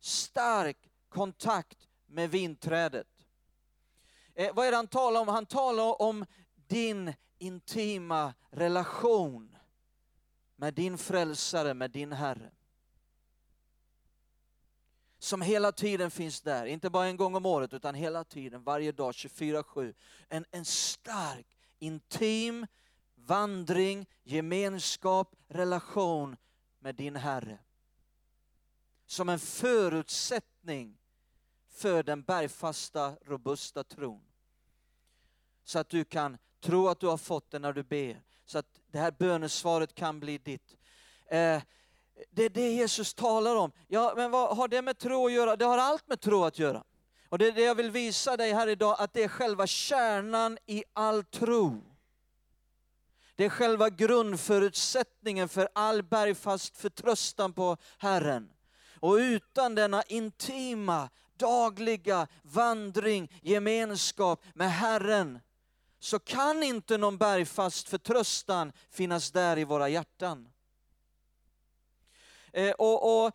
stark 0.00 0.90
kontakt 1.08 1.88
med 2.06 2.30
vinträdet. 2.30 3.26
Eh, 4.34 4.54
vad 4.54 4.66
är 4.66 4.70
det 4.70 4.76
han 4.76 4.86
talar 4.86 5.20
om? 5.20 5.28
Han 5.28 5.46
talar 5.46 6.02
om 6.02 6.26
din 6.66 7.14
intima 7.38 8.34
relation 8.50 9.56
med 10.56 10.74
din 10.74 10.98
frälsare, 10.98 11.74
med 11.74 11.90
din 11.90 12.12
Herre. 12.12 12.50
Som 15.18 15.42
hela 15.42 15.72
tiden 15.72 16.10
finns 16.10 16.40
där, 16.40 16.66
inte 16.66 16.90
bara 16.90 17.06
en 17.06 17.16
gång 17.16 17.34
om 17.34 17.46
året 17.46 17.72
utan 17.72 17.94
hela 17.94 18.24
tiden, 18.24 18.62
varje 18.62 18.92
dag, 18.92 19.12
24-7. 19.12 19.94
En, 20.28 20.44
en 20.50 20.64
stark, 20.64 21.46
intim 21.78 22.66
vandring, 23.26 24.06
gemenskap, 24.22 25.34
relation 25.48 26.36
med 26.78 26.94
din 26.94 27.16
Herre. 27.16 27.58
Som 29.06 29.28
en 29.28 29.38
förutsättning 29.38 30.98
för 31.70 32.02
den 32.02 32.22
bergfasta, 32.22 33.14
robusta 33.22 33.84
tron. 33.84 34.22
Så 35.64 35.78
att 35.78 35.88
du 35.88 36.04
kan 36.04 36.38
tro 36.60 36.88
att 36.88 37.00
du 37.00 37.06
har 37.06 37.16
fått 37.16 37.50
det 37.50 37.58
när 37.58 37.72
du 37.72 37.82
ber, 37.82 38.22
så 38.44 38.58
att 38.58 38.80
det 38.86 38.98
här 38.98 39.10
bönesvaret 39.10 39.94
kan 39.94 40.20
bli 40.20 40.38
ditt. 40.38 40.76
Eh, 41.26 41.62
det 42.30 42.44
är 42.44 42.50
det 42.50 42.72
Jesus 42.72 43.14
talar 43.14 43.56
om. 43.56 43.72
Ja, 43.88 44.12
men 44.16 44.30
vad 44.30 44.56
har 44.56 44.68
det 44.68 44.82
med 44.82 44.98
tro 44.98 45.26
att 45.26 45.32
göra? 45.32 45.56
Det 45.56 45.64
har 45.64 45.78
allt 45.78 46.08
med 46.08 46.20
tro 46.20 46.44
att 46.44 46.58
göra. 46.58 46.84
Och 47.28 47.38
det 47.38 47.46
är 47.46 47.52
det 47.52 47.62
jag 47.62 47.74
vill 47.74 47.90
visa 47.90 48.36
dig 48.36 48.52
här 48.52 48.66
idag, 48.66 48.96
att 48.98 49.12
det 49.12 49.22
är 49.22 49.28
själva 49.28 49.66
kärnan 49.66 50.58
i 50.66 50.84
all 50.92 51.24
tro. 51.24 51.91
Det 53.42 53.46
är 53.46 53.50
själva 53.50 53.90
grundförutsättningen 53.90 55.48
för 55.48 55.68
all 55.72 56.02
bergfast 56.02 56.76
förtröstan 56.76 57.52
på 57.52 57.76
Herren. 57.98 58.52
Och 59.00 59.14
utan 59.14 59.74
denna 59.74 60.02
intima, 60.02 61.10
dagliga 61.36 62.26
vandring, 62.42 63.40
gemenskap 63.42 64.44
med 64.54 64.72
Herren, 64.72 65.40
så 65.98 66.18
kan 66.18 66.62
inte 66.62 66.98
någon 66.98 67.18
bergfast 67.18 67.88
förtröstan 67.88 68.72
finnas 68.90 69.30
där 69.30 69.58
i 69.58 69.64
våra 69.64 69.88
hjärtan. 69.88 70.48
Eh, 72.52 72.72
och, 72.72 73.24
och, 73.24 73.32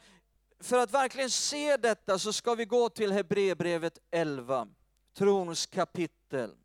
för 0.60 0.78
att 0.78 0.92
verkligen 0.92 1.30
se 1.30 1.78
detta 1.78 2.20
så 2.20 2.34
ska 2.34 2.56
vi 2.56 2.66
gå 2.66 2.90
till 2.90 3.12
Hebreerbrevet 3.12 3.98
11, 4.12 4.68
trons 5.14 5.66
kapitel 5.66 6.56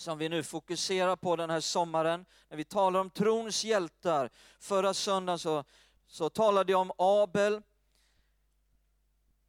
som 0.00 0.18
vi 0.18 0.28
nu 0.28 0.42
fokuserar 0.42 1.16
på 1.16 1.36
den 1.36 1.50
här 1.50 1.60
sommaren. 1.60 2.26
När 2.48 2.56
vi 2.56 2.64
talar 2.64 3.00
om 3.00 3.10
trons 3.10 3.64
hjältar. 3.64 4.30
Förra 4.58 4.94
söndagen 4.94 5.38
så, 5.38 5.64
så 6.06 6.30
talade 6.30 6.72
jag 6.72 6.80
om 6.80 6.92
Abel 6.98 7.62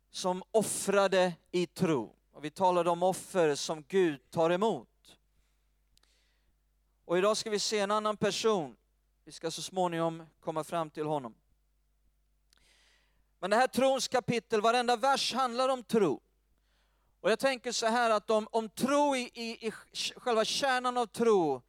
som 0.10 0.44
offrade 0.52 1.34
i 1.52 1.68
tro. 1.68 2.16
Och 2.32 2.46
vi 2.46 2.50
talade 2.50 2.90
om 2.90 3.04
offer 3.04 3.56
som 3.56 3.84
Gud 3.88 4.30
tar 4.30 4.50
emot. 4.50 5.18
Och 7.06 7.18
idag 7.18 7.38
ska 7.38 7.50
vi 7.50 7.60
se 7.60 7.80
en 7.80 7.92
annan 7.92 8.18
person. 8.18 8.76
Vi 9.24 9.32
ska 9.32 9.52
så 9.52 9.62
småningom 9.62 10.24
komma 10.40 10.64
fram 10.64 10.90
till 10.90 11.06
honom. 11.06 11.36
Men 13.40 13.50
det 13.50 13.56
här 13.56 13.68
trons 13.68 14.08
kapitel, 14.08 14.62
varenda 14.62 14.96
vers 14.96 15.34
handlar 15.34 15.70
om 15.70 15.84
tro. 15.84 16.22
Och 17.22 17.32
jag 17.32 17.40
tänker 17.40 17.72
så 17.72 17.86
här 17.86 18.10
att 18.10 18.30
om, 18.30 18.48
om 18.52 18.70
tro 18.70 19.16
i, 19.16 19.32
i, 19.34 19.68
i 19.68 19.72
själva 20.18 20.46
kärnan 20.46 20.98
av 20.98 21.06
tro 21.06 21.62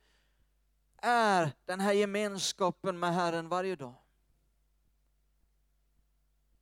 är 0.97 1.53
den 1.65 1.81
här 1.81 1.93
gemenskapen 1.93 2.99
med 2.99 3.15
Herren 3.15 3.49
varje 3.49 3.77
dag. 3.77 3.95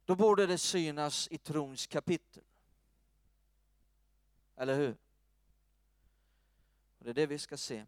Då 0.05 0.15
borde 0.15 0.47
det 0.47 0.59
synas 0.59 1.29
i 1.31 1.39
trons 1.39 1.87
kapitel. 1.87 2.43
Eller 4.57 4.77
hur? 4.77 4.97
Och 6.99 7.05
det 7.05 7.11
är 7.11 7.15
det 7.15 7.27
vi 7.27 7.39
ska 7.39 7.57
se. 7.57 7.87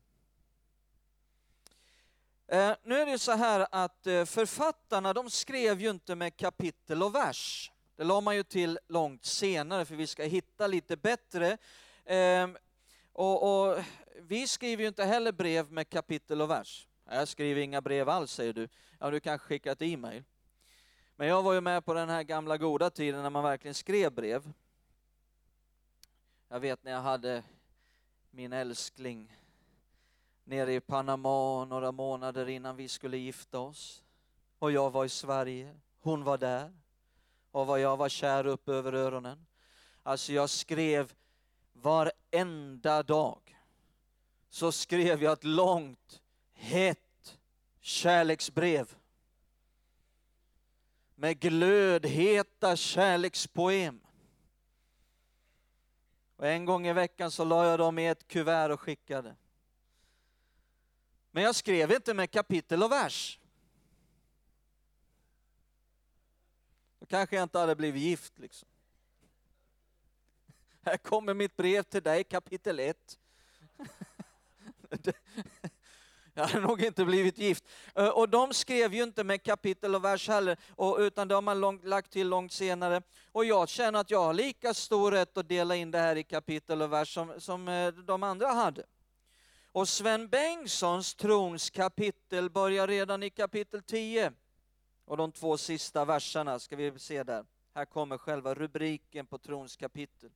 Eh, 2.47 2.77
nu 2.83 2.99
är 2.99 3.07
det 3.07 3.19
så 3.19 3.33
här 3.33 3.67
att 3.71 4.07
eh, 4.07 4.25
författarna 4.25 5.13
de 5.13 5.31
skrev 5.31 5.81
ju 5.81 5.91
inte 5.91 6.15
med 6.15 6.37
kapitel 6.37 7.03
och 7.03 7.15
vers. 7.15 7.72
Det 8.03 8.07
la 8.07 8.21
man 8.21 8.37
ju 8.37 8.43
till 8.43 8.79
långt 8.89 9.25
senare 9.25 9.85
för 9.85 9.95
vi 9.95 10.07
ska 10.07 10.23
hitta 10.23 10.67
lite 10.67 10.97
bättre. 10.97 11.59
Ehm, 12.05 12.57
och, 13.13 13.69
och, 13.69 13.85
vi 14.21 14.47
skriver 14.47 14.83
ju 14.83 14.89
inte 14.89 15.05
heller 15.05 15.33
brev 15.33 15.73
med 15.73 15.89
kapitel 15.89 16.41
och 16.41 16.51
vers. 16.51 16.89
Jag 17.11 17.29
skriver 17.29 17.61
inga 17.61 17.81
brev 17.81 18.09
alls 18.09 18.33
säger 18.33 18.53
du. 18.53 18.69
Ja, 18.99 19.11
du 19.11 19.21
kanske 19.21 19.47
skickar 19.47 19.73
ett 19.73 19.83
e-mail. 19.83 20.25
Men 21.17 21.29
jag 21.29 21.43
var 21.43 21.53
ju 21.53 21.61
med 21.61 21.85
på 21.85 21.95
den 21.95 22.09
här 22.09 22.23
gamla 22.23 22.57
goda 22.57 22.91
tiden 22.91 23.23
när 23.23 23.31
man 23.31 23.45
verkligen 23.45 23.75
skrev 23.75 24.13
brev. 24.13 24.53
Jag 26.49 26.61
vet 26.61 26.85
när 26.85 26.93
jag 26.93 27.03
hade 27.03 27.43
min 28.31 28.53
älskling 28.53 29.37
nere 30.45 30.75
i 30.75 30.81
Panama 30.81 31.65
några 31.65 31.93
månader 31.93 32.49
innan 32.49 32.77
vi 32.77 32.89
skulle 32.89 33.17
gifta 33.17 33.59
oss. 33.59 34.05
Och 34.59 34.73
jag 34.73 34.91
var 34.91 35.05
i 35.05 35.09
Sverige, 35.09 35.75
hon 36.01 36.25
var 36.25 36.39
där. 36.39 36.82
Och 37.53 37.67
vad 37.67 37.81
jag 37.81 37.97
var 37.97 38.09
kär 38.09 38.47
upp 38.47 38.69
över 38.69 38.93
öronen. 38.93 39.47
Alltså 40.03 40.33
jag 40.33 40.51
skrev 40.51 41.13
varenda 41.73 43.03
dag. 43.03 43.59
Så 44.49 44.73
skrev 44.73 45.23
jag 45.23 45.33
ett 45.33 45.45
långt, 45.45 46.23
hett 46.53 47.39
kärleksbrev. 47.81 48.97
Med 51.15 51.41
glödheta 51.41 52.77
kärlekspoem. 52.77 54.01
Och 56.37 56.47
en 56.47 56.65
gång 56.65 56.87
i 56.87 56.93
veckan 56.93 57.31
så 57.31 57.45
la 57.45 57.67
jag 57.67 57.79
dem 57.79 57.99
i 57.99 58.09
ett 58.09 58.29
kuvert 58.29 58.71
och 58.71 58.81
skickade. 58.81 59.37
Men 61.31 61.43
jag 61.43 61.55
skrev 61.55 61.93
inte 61.93 62.15
med 62.15 62.31
kapitel 62.31 62.83
och 62.83 62.93
vers. 62.93 63.39
Kanske 67.13 67.37
jag 67.37 67.43
inte 67.43 67.59
hade 67.59 67.77
blivit 67.77 68.03
gift 68.03 68.39
liksom. 68.39 68.69
Här 70.83 70.97
kommer 70.97 71.35
mitt 71.35 71.57
brev 71.57 71.83
till 71.83 72.03
dig, 72.03 72.25
kapitel 72.25 72.79
1. 72.81 73.19
Jag 76.35 76.47
hade 76.47 76.61
nog 76.61 76.83
inte 76.83 77.05
blivit 77.05 77.39
gift. 77.39 77.65
Och 78.15 78.29
de 78.29 78.55
skrev 78.55 78.95
ju 78.95 79.03
inte 79.03 79.25
med 79.25 79.43
kapitel 79.43 79.95
och 79.95 80.05
vers 80.05 80.29
heller, 80.29 80.57
utan 80.99 81.29
det 81.29 81.35
har 81.35 81.43
man 81.43 81.61
långt, 81.61 81.85
lagt 81.85 82.11
till 82.11 82.29
långt 82.29 82.53
senare. 82.53 83.03
Och 83.33 83.45
jag 83.45 83.69
känner 83.69 84.01
att 84.01 84.11
jag 84.11 84.23
har 84.25 84.35
lika 84.35 84.75
stor 84.75 85.11
rätt 85.11 85.37
att 85.37 85.49
dela 85.49 85.77
in 85.77 85.91
det 85.91 85.99
här 85.99 86.17
i 86.17 86.23
kapitel 86.23 86.83
och 86.83 86.93
vers 86.93 87.15
som, 87.15 87.41
som 87.41 87.93
de 88.07 88.23
andra 88.23 88.49
hade. 88.49 88.85
Och 89.73 89.89
Sven 89.89 90.29
Bengtssons 90.29 91.15
trons 91.15 91.71
kapitel 91.71 92.51
börjar 92.51 92.87
redan 92.87 93.23
i 93.23 93.31
kapitel 93.31 93.83
10. 93.83 94.33
Och 95.05 95.17
de 95.17 95.33
två 95.33 95.59
sista 95.59 96.05
verserna 96.05 96.59
ska 96.59 96.77
vi 96.77 96.99
se 96.99 97.23
där. 97.23 97.45
Här 97.75 97.85
kommer 97.85 98.19
själva 98.19 98.55
rubriken 98.55 99.27
på 99.27 99.39
trons 99.39 99.77
kapitel. 99.77 100.31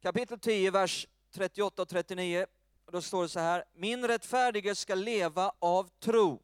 Kapitel 0.00 0.38
10, 0.38 0.70
vers 0.70 1.06
38 1.30 1.82
och 1.82 1.88
39. 1.88 2.46
Och 2.84 2.92
då 2.92 3.02
står 3.02 3.22
det 3.22 3.28
så 3.28 3.40
här, 3.40 3.64
min 3.74 4.08
rättfärdige 4.08 4.74
ska 4.74 4.94
leva 4.94 5.52
av 5.58 5.88
tro. 6.00 6.42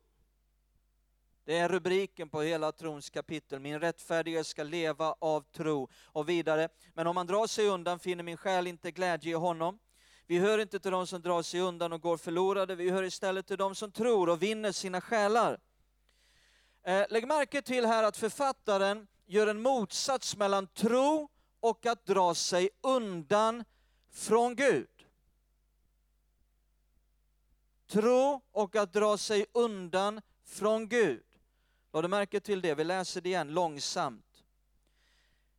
Det 1.45 1.59
är 1.59 1.69
rubriken 1.69 2.29
på 2.29 2.43
hela 2.43 2.73
trons 2.73 3.11
kapitel. 3.11 3.61
Min 3.61 3.81
rättfärdige 3.81 4.45
ska 4.45 4.63
leva 4.63 5.15
av 5.19 5.41
tro. 5.41 5.89
Och 6.05 6.29
vidare, 6.29 6.69
men 6.95 7.07
om 7.07 7.15
man 7.15 7.27
drar 7.27 7.47
sig 7.47 7.69
undan 7.69 7.99
finner 7.99 8.25
min 8.25 8.37
själ 8.37 8.67
inte 8.67 8.91
glädje 8.91 9.31
i 9.31 9.35
honom. 9.35 9.79
Vi 10.27 10.39
hör 10.39 10.59
inte 10.59 10.81
till 10.81 10.91
de 10.91 11.07
som 11.07 11.23
drar 11.23 11.43
sig 11.43 11.61
undan 11.61 11.93
och 11.93 12.01
går 12.01 12.17
förlorade, 12.17 12.75
vi 12.75 12.91
hör 12.91 13.03
istället 13.03 13.47
till 13.47 13.57
de 13.57 13.75
som 13.75 13.93
tror 13.93 14.29
och 14.29 14.43
vinner 14.43 14.73
sina 14.73 15.01
själar. 15.01 15.61
Eh, 16.85 17.07
lägg 17.11 17.29
märke 17.29 17.63
till 17.63 17.87
här 17.87 18.03
att 18.03 18.17
författaren 18.17 19.07
gör 19.27 19.47
en 19.47 19.63
motsats 19.63 20.37
mellan 20.37 20.67
tro 20.67 21.29
och 21.61 21.87
att 21.87 22.07
dra 22.07 22.35
sig 22.35 22.71
undan 22.81 23.65
från 24.11 24.57
Gud. 24.57 24.89
Tro 27.87 28.41
och 28.53 28.77
att 28.77 28.93
dra 28.93 29.17
sig 29.17 29.47
undan 29.53 30.21
från 30.45 30.89
Gud. 30.89 31.25
Lade 31.93 32.09
märke 32.09 32.41
till 32.41 32.61
det, 32.61 32.75
vi 32.75 32.85
läser 32.85 33.21
det 33.21 33.29
igen 33.29 33.55
långsamt. 33.55 34.45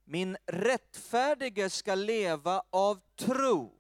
Min 0.04 0.38
rättfärdige 0.46 1.70
ska 1.70 1.96
leva 1.96 2.64
av 2.70 3.00
tro 3.16 3.74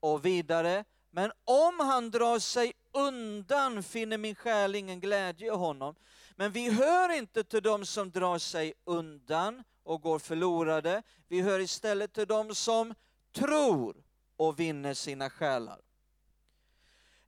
och 0.00 0.24
vidare. 0.24 0.84
Men 1.10 1.32
om 1.44 1.80
han 1.80 2.10
drar 2.10 2.38
sig 2.38 2.72
undan 2.92 3.82
finner 3.82 4.18
min 4.18 4.34
själ 4.34 4.74
ingen 4.74 5.00
glädje 5.00 5.46
i 5.46 5.56
honom. 5.56 5.94
Men 6.36 6.52
vi 6.52 6.70
hör 6.70 7.12
inte 7.12 7.44
till 7.44 7.62
dem 7.62 7.86
som 7.86 8.10
drar 8.10 8.38
sig 8.38 8.74
undan 8.84 9.62
och 9.82 10.02
går 10.02 10.18
förlorade. 10.18 11.02
Vi 11.28 11.40
hör 11.40 11.60
istället 11.60 12.12
till 12.12 12.26
dem 12.26 12.54
som 12.54 12.94
tror 13.32 13.96
och 14.36 14.60
vinner 14.60 14.94
sina 14.94 15.30
själar. 15.30 15.80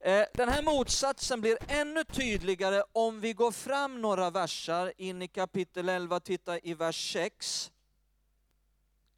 Eh, 0.00 0.24
den 0.34 0.48
här 0.48 0.62
motsatsen 0.62 1.40
blir 1.40 1.58
ännu 1.68 2.04
tydligare 2.04 2.82
om 2.92 3.20
vi 3.20 3.32
går 3.32 3.52
fram 3.52 4.02
några 4.02 4.30
versar 4.30 4.92
in 4.96 5.22
i 5.22 5.28
kapitel 5.28 5.88
11, 5.88 6.20
titta 6.20 6.58
i 6.58 6.74
vers 6.74 7.12
6. 7.12 7.72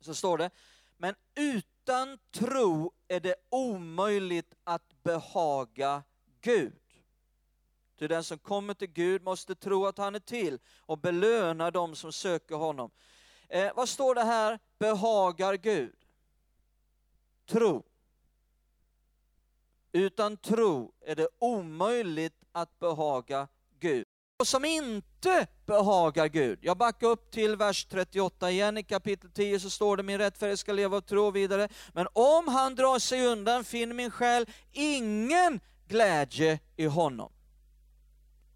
Så 0.01 0.15
står 0.15 0.39
det, 0.39 0.51
men 0.97 1.15
utan 1.35 2.19
tro 2.31 2.93
är 3.09 3.21
det 3.21 3.35
omöjligt 3.49 4.55
att 4.65 5.03
behaga 5.03 6.03
Gud. 6.41 6.73
Ty 7.99 8.09
den 8.09 8.25
som 8.25 8.39
kommer 8.39 8.75
till 8.75 8.89
Gud 8.89 9.23
måste 9.23 9.55
tro 9.55 9.87
att 9.87 9.99
han 9.99 10.15
är 10.15 10.19
till 10.19 10.59
och 10.81 10.99
belöna 10.99 11.71
dem 11.71 11.97
som 11.97 12.13
söker 12.13 12.55
honom. 12.55 12.91
Eh, 13.49 13.73
vad 13.77 13.89
står 13.89 14.15
det 14.15 14.25
här? 14.25 14.59
Behagar 14.79 15.55
Gud? 15.55 15.97
Tro. 17.47 17.85
Utan 19.93 20.37
tro 20.37 20.93
är 21.01 21.17
det 21.17 21.29
omöjligt 21.39 22.43
att 22.53 22.79
behaga 22.79 23.49
Gud. 23.79 24.05
Och 24.39 24.47
som 24.47 24.65
inte 24.65 25.47
behagar 25.67 26.29
Gud. 26.29 26.59
Jag 26.63 26.77
backar 26.77 27.07
upp 27.07 27.31
till 27.31 27.57
vers 27.57 27.85
38 27.85 28.51
igen, 28.51 28.79
i 28.79 28.83
kapitel 28.83 29.31
10 29.31 29.61
så 29.61 29.71
står 29.71 29.97
det 29.97 30.03
min 30.03 30.19
rättfärdighet 30.19 30.61
ska 30.61 30.73
leva 30.73 30.97
av 30.97 31.01
tro 31.01 31.25
och 31.25 31.37
vidare. 31.37 31.69
Men 31.93 32.07
om 32.13 32.49
han 32.49 32.75
drar 32.75 32.99
sig 32.99 33.27
undan 33.27 33.65
finner 33.65 33.95
min 33.95 34.11
själ 34.11 34.47
ingen 34.73 35.61
glädje 35.89 36.59
i 36.77 36.87
honom. 36.87 37.33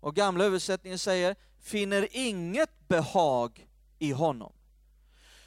Och 0.00 0.14
gamla 0.14 0.44
översättningen 0.44 0.98
säger, 0.98 1.36
finner 1.62 2.08
inget 2.10 2.88
behag 2.88 3.66
i 3.98 4.12
honom. 4.12 4.52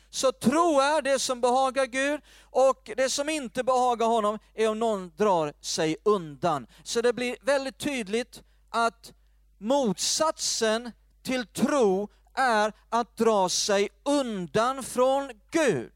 Så 0.09 0.31
tro 0.31 0.79
är 0.79 1.01
det 1.01 1.19
som 1.19 1.41
behagar 1.41 1.85
Gud 1.85 2.21
och 2.41 2.91
det 2.97 3.09
som 3.09 3.29
inte 3.29 3.63
behagar 3.63 4.07
honom 4.07 4.39
är 4.53 4.69
om 4.69 4.79
någon 4.79 5.11
drar 5.17 5.53
sig 5.61 5.97
undan. 6.03 6.67
Så 6.83 7.01
det 7.01 7.13
blir 7.13 7.37
väldigt 7.41 7.77
tydligt 7.77 8.43
att 8.69 9.13
motsatsen 9.57 10.91
till 11.23 11.45
tro 11.45 12.09
är 12.33 12.73
att 12.89 13.17
dra 13.17 13.49
sig 13.49 13.89
undan 14.03 14.83
från 14.83 15.31
Gud. 15.51 15.91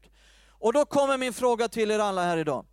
Och 0.48 0.72
då 0.72 0.84
kommer 0.84 1.18
min 1.18 1.32
fråga 1.32 1.68
till 1.68 1.90
er 1.90 1.98
alla 1.98 2.24
här 2.24 2.36
idag. 2.36 2.66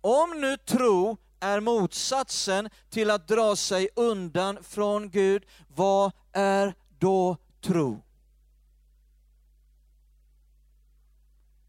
Om 0.00 0.40
nu 0.40 0.56
tro 0.56 1.16
är 1.40 1.60
motsatsen 1.60 2.68
till 2.88 3.10
att 3.10 3.28
dra 3.28 3.56
sig 3.56 3.88
undan 3.96 4.64
från 4.64 5.10
Gud, 5.10 5.46
vad 5.68 6.12
är 6.32 6.74
då 6.98 7.36
tro? 7.60 8.02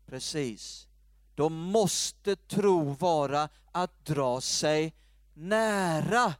Precis. 0.05 0.87
Då 1.35 1.49
måste 1.49 2.35
tro 2.35 2.93
vara 2.93 3.49
att 3.71 4.05
dra 4.05 4.41
sig 4.41 4.93
nära 5.33 6.33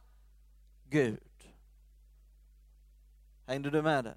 Gud. 0.88 1.52
Hängde 3.46 3.70
du 3.70 3.82
med 3.82 4.04
där? 4.04 4.16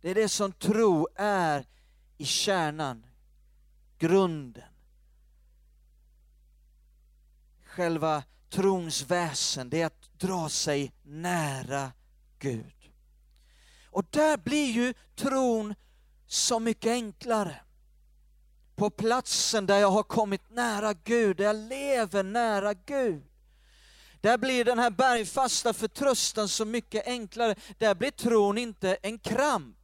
Det 0.00 0.10
är 0.10 0.14
det 0.14 0.28
som 0.28 0.52
tro 0.52 1.08
är 1.16 1.66
i 2.18 2.24
kärnan. 2.24 3.06
grunden. 3.98 4.79
Själva 7.70 8.22
trons 8.48 9.02
väsen, 9.02 9.70
det 9.70 9.80
är 9.80 9.86
att 9.86 10.18
dra 10.18 10.48
sig 10.48 10.92
nära 11.02 11.92
Gud. 12.38 12.90
Och 13.90 14.04
där 14.10 14.36
blir 14.36 14.70
ju 14.70 14.94
tron 15.16 15.74
så 16.26 16.58
mycket 16.58 16.90
enklare. 16.90 17.56
På 18.76 18.90
platsen 18.90 19.66
där 19.66 19.78
jag 19.78 19.90
har 19.90 20.02
kommit 20.02 20.50
nära 20.50 20.92
Gud, 20.92 21.36
där 21.36 21.44
jag 21.44 21.56
lever 21.56 22.22
nära 22.22 22.74
Gud. 22.74 23.22
Där 24.20 24.38
blir 24.38 24.64
den 24.64 24.78
här 24.78 24.90
bergfasta 24.90 25.72
förtröstan 25.72 26.48
så 26.48 26.64
mycket 26.64 27.06
enklare. 27.06 27.54
Där 27.78 27.94
blir 27.94 28.10
tron 28.10 28.58
inte 28.58 28.94
en 28.94 29.18
kramp. 29.18 29.76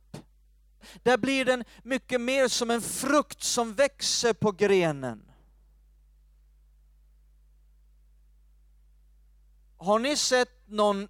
Där 1.03 1.19
blir 1.19 1.45
den 1.45 1.65
mycket 1.83 2.21
mer 2.21 2.49
som 2.49 2.71
en 2.71 2.83
frukt 2.83 3.43
som 3.43 3.75
växer 3.75 4.33
på 4.33 4.53
grenen. 4.53 5.26
Har 9.79 9.99
ni 9.99 10.17
sett 10.17 10.69
någon, 10.69 11.09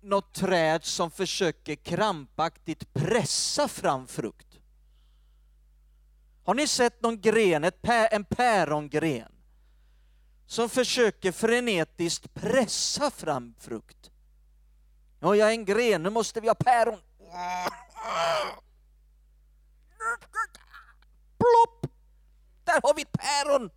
något 0.00 0.34
träd 0.34 0.84
som 0.84 1.10
försöker 1.10 1.74
krampaktigt 1.74 2.92
pressa 2.92 3.68
fram 3.68 4.06
frukt? 4.06 4.58
Har 6.44 6.54
ni 6.54 6.66
sett 6.66 7.02
någon 7.02 7.20
gren, 7.20 7.64
ett 7.64 7.78
en 7.82 8.24
pärongren, 8.24 9.32
som 10.46 10.68
försöker 10.68 11.32
frenetiskt 11.32 12.34
pressa 12.34 13.10
fram 13.10 13.54
frukt? 13.58 14.10
Ja, 15.20 15.36
jag 15.36 15.48
är 15.48 15.52
en 15.52 15.64
gren, 15.64 16.02
nu 16.02 16.10
måste 16.10 16.40
vi 16.40 16.48
ha 16.48 16.54
päron. 16.54 17.00
Plopp! 21.38 21.92
Där 22.64 22.80
har 22.82 22.94
vi 22.94 23.02
ett 23.02 23.12
päron! 23.12 23.70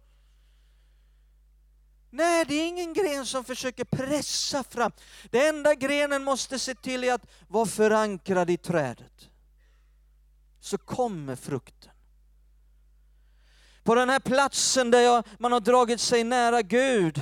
Nej, 2.15 2.45
det 2.47 2.53
är 2.53 2.67
ingen 2.67 2.93
gren 2.93 3.25
som 3.25 3.43
försöker 3.43 3.83
pressa 3.83 4.63
fram. 4.63 4.91
Det 5.31 5.47
enda 5.47 5.75
grenen 5.75 6.23
måste 6.23 6.59
se 6.59 6.75
till 6.75 7.03
är 7.03 7.13
att 7.13 7.25
vara 7.47 7.65
förankrad 7.65 8.49
i 8.49 8.57
trädet. 8.57 9.29
Så 10.59 10.77
kommer 10.77 11.35
frukten. 11.35 11.91
På 13.83 13.95
den 13.95 14.09
här 14.09 14.19
platsen 14.19 14.91
där 14.91 14.99
jag, 14.99 15.23
man 15.39 15.51
har 15.51 15.59
dragit 15.59 16.01
sig 16.01 16.23
nära 16.23 16.61
Gud, 16.61 17.21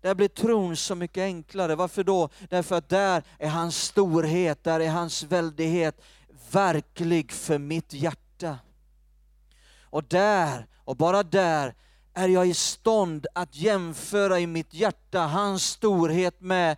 där 0.00 0.14
blir 0.14 0.28
tron 0.28 0.76
så 0.76 0.94
mycket 0.94 1.22
enklare. 1.22 1.74
Varför 1.74 2.04
då? 2.04 2.28
Därför 2.48 2.78
att 2.78 2.88
där 2.88 3.22
är 3.38 3.48
hans 3.48 3.82
storhet, 3.82 4.64
där 4.64 4.80
är 4.80 4.90
hans 4.90 5.22
väldighet 5.22 6.00
verklig 6.50 7.32
för 7.32 7.58
mitt 7.58 7.92
hjärta. 7.92 8.58
Och 9.82 10.04
där, 10.04 10.66
och 10.84 10.96
bara 10.96 11.22
där, 11.22 11.74
är 12.18 12.28
jag 12.28 12.48
i 12.48 12.54
stånd 12.54 13.26
att 13.34 13.56
jämföra 13.56 14.40
i 14.40 14.46
mitt 14.46 14.74
hjärta 14.74 15.20
hans 15.20 15.64
storhet 15.64 16.40
med 16.40 16.76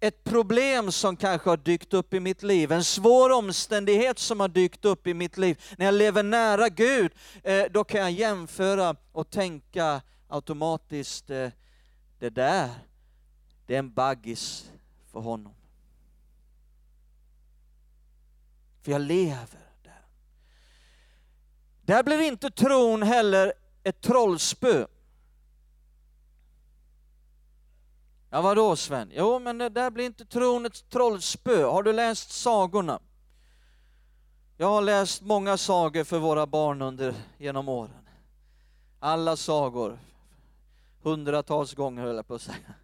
ett 0.00 0.24
problem 0.24 0.92
som 0.92 1.16
kanske 1.16 1.50
har 1.50 1.56
dykt 1.56 1.94
upp 1.94 2.14
i 2.14 2.20
mitt 2.20 2.42
liv, 2.42 2.72
en 2.72 2.84
svår 2.84 3.30
omständighet 3.30 4.18
som 4.18 4.40
har 4.40 4.48
dykt 4.48 4.84
upp 4.84 5.06
i 5.06 5.14
mitt 5.14 5.38
liv. 5.38 5.62
När 5.78 5.86
jag 5.86 5.94
lever 5.94 6.22
nära 6.22 6.68
Gud, 6.68 7.12
eh, 7.42 7.64
då 7.70 7.84
kan 7.84 8.00
jag 8.00 8.10
jämföra 8.10 8.96
och 9.12 9.30
tänka 9.30 10.02
automatiskt, 10.28 11.30
eh, 11.30 11.48
det 12.18 12.30
där, 12.30 12.70
det 13.66 13.74
är 13.74 13.78
en 13.78 13.92
baggis 13.92 14.70
för 15.12 15.20
honom. 15.20 15.54
För 18.82 18.92
jag 18.92 19.00
lever 19.00 19.72
där. 19.82 20.06
Där 21.82 22.02
blir 22.02 22.20
inte 22.20 22.50
tron 22.50 23.02
heller 23.02 23.52
ett 23.82 24.00
trollspö. 24.00 24.86
Ja, 28.30 28.40
vadå 28.40 28.76
Sven? 28.76 29.10
Jo, 29.14 29.38
men 29.38 29.58
det 29.58 29.68
där 29.68 29.90
blir 29.90 30.06
inte 30.06 30.24
tron 30.24 30.66
ett 30.66 30.90
trollspö. 30.90 31.64
Har 31.64 31.82
du 31.82 31.92
läst 31.92 32.30
sagorna? 32.30 33.00
Jag 34.56 34.66
har 34.66 34.82
läst 34.82 35.22
många 35.22 35.56
sagor 35.56 36.04
för 36.04 36.18
våra 36.18 36.46
barn 36.46 36.82
under, 36.82 37.14
genom 37.38 37.68
åren. 37.68 38.08
Alla 39.00 39.36
sagor. 39.36 39.98
Hundratals 41.02 41.74
gånger 41.74 42.02
höll 42.02 42.16
jag 42.16 42.26
på 42.26 42.34
att 42.34 42.42
säga. 42.42 42.74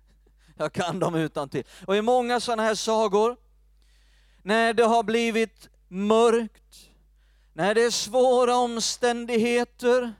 Jag 0.56 0.72
kan 0.72 0.98
dem 0.98 1.14
utan 1.14 1.48
till. 1.48 1.64
Och 1.86 1.96
i 1.96 2.02
många 2.02 2.40
sådana 2.40 2.62
här 2.62 2.74
sagor, 2.74 3.36
när 4.42 4.72
det 4.72 4.84
har 4.84 5.02
blivit 5.02 5.68
mörkt, 5.88 6.90
när 7.52 7.74
det 7.74 7.82
är 7.82 7.90
svåra 7.90 8.56
omständigheter 8.56 10.12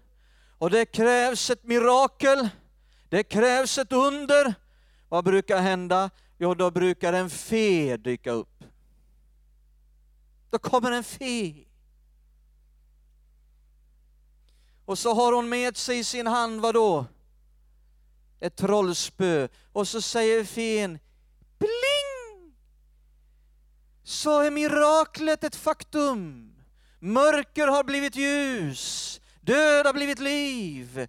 och 0.58 0.70
det 0.70 0.86
krävs 0.86 1.50
ett 1.50 1.64
mirakel, 1.64 2.48
det 3.08 3.22
krävs 3.22 3.78
ett 3.78 3.92
under, 3.92 4.54
vad 5.08 5.24
brukar 5.24 5.60
hända? 5.60 6.10
Jo, 6.38 6.54
då 6.54 6.70
brukar 6.70 7.12
en 7.12 7.30
fe 7.30 7.96
dyka 7.96 8.30
upp. 8.30 8.64
Då 10.50 10.58
kommer 10.58 10.92
en 10.92 11.04
fe. 11.04 11.64
Och 14.84 14.98
så 14.98 15.14
har 15.14 15.32
hon 15.32 15.48
med 15.48 15.76
sig 15.76 15.98
i 15.98 16.04
sin 16.04 16.26
hand, 16.26 16.60
vad 16.60 16.74
då? 16.74 17.06
Ett 18.40 18.56
trollspö. 18.56 19.48
Och 19.72 19.88
så 19.88 20.00
säger 20.02 20.44
fen, 20.44 20.98
pling! 21.58 22.54
Så 24.02 24.40
är 24.40 24.50
miraklet 24.50 25.44
ett 25.44 25.56
faktum. 25.56 26.50
Mörker 26.98 27.66
har 27.66 27.84
blivit 27.84 28.16
ljus, 28.16 29.13
död 29.44 29.86
har 29.86 29.92
blivit 29.92 30.18
liv. 30.18 31.08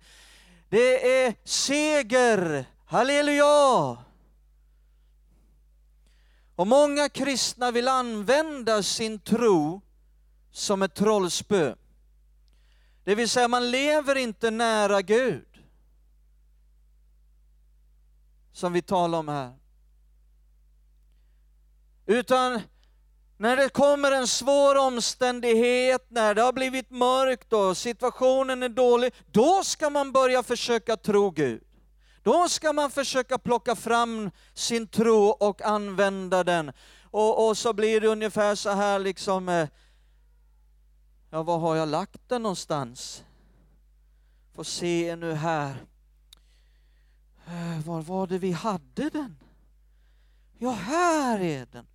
Det 0.70 1.24
är 1.24 1.36
seger, 1.44 2.66
Halleluja! 2.86 3.98
Och 6.56 6.68
många 6.68 7.10
kristna 7.10 7.72
vill 7.72 7.88
använda 7.88 8.84
sin 8.84 9.20
tro 9.20 9.82
som 10.52 10.82
ett 10.82 10.94
trollspö. 10.94 11.76
Det 13.04 13.16
vill 13.16 13.30
säga, 13.30 13.48
man 13.48 13.72
lever 13.72 14.16
inte 14.16 14.52
nära 14.52 15.02
Gud. 15.02 15.48
Som 18.52 18.74
vi 18.74 18.82
talar 18.82 19.20
om 19.20 19.28
här. 19.28 19.54
Utan 22.06 22.62
när 23.38 23.58
det 23.58 23.70
kommer 23.70 24.12
en 24.12 24.28
svår 24.28 24.76
omständighet, 24.78 26.06
när 26.10 26.36
det 26.36 26.42
har 26.42 26.54
blivit 26.54 26.92
mörkt 26.92 27.54
och 27.54 27.78
situationen 27.78 28.64
är 28.64 28.70
dålig, 28.70 29.14
då 29.32 29.64
ska 29.64 29.90
man 29.90 30.12
börja 30.12 30.44
försöka 30.44 30.98
tro 30.98 31.30
Gud. 31.30 31.64
Då 32.24 32.50
ska 32.50 32.74
man 32.74 32.92
försöka 32.92 33.38
plocka 33.38 33.76
fram 33.76 34.32
sin 34.54 34.88
tro 34.88 35.24
och 35.30 35.62
använda 35.62 36.44
den. 36.44 36.72
Och, 37.04 37.48
och 37.48 37.58
så 37.58 37.74
blir 37.74 38.02
det 38.02 38.08
ungefär 38.08 38.56
så 38.56 38.70
här 38.70 39.00
liksom, 39.00 39.50
eh, 39.50 39.68
ja 41.30 41.44
var 41.44 41.58
har 41.58 41.76
jag 41.76 41.90
lagt 41.90 42.30
den 42.30 42.44
någonstans? 42.44 43.24
Får 44.56 44.64
se 44.64 45.16
nu 45.16 45.34
här. 45.34 45.76
Eh, 47.48 47.86
var 47.86 48.02
var 48.02 48.28
det 48.28 48.38
vi 48.38 48.52
hade 48.52 49.10
den? 49.10 49.38
Ja, 50.58 50.72
här 50.72 51.40
är 51.40 51.66
den. 51.72 51.88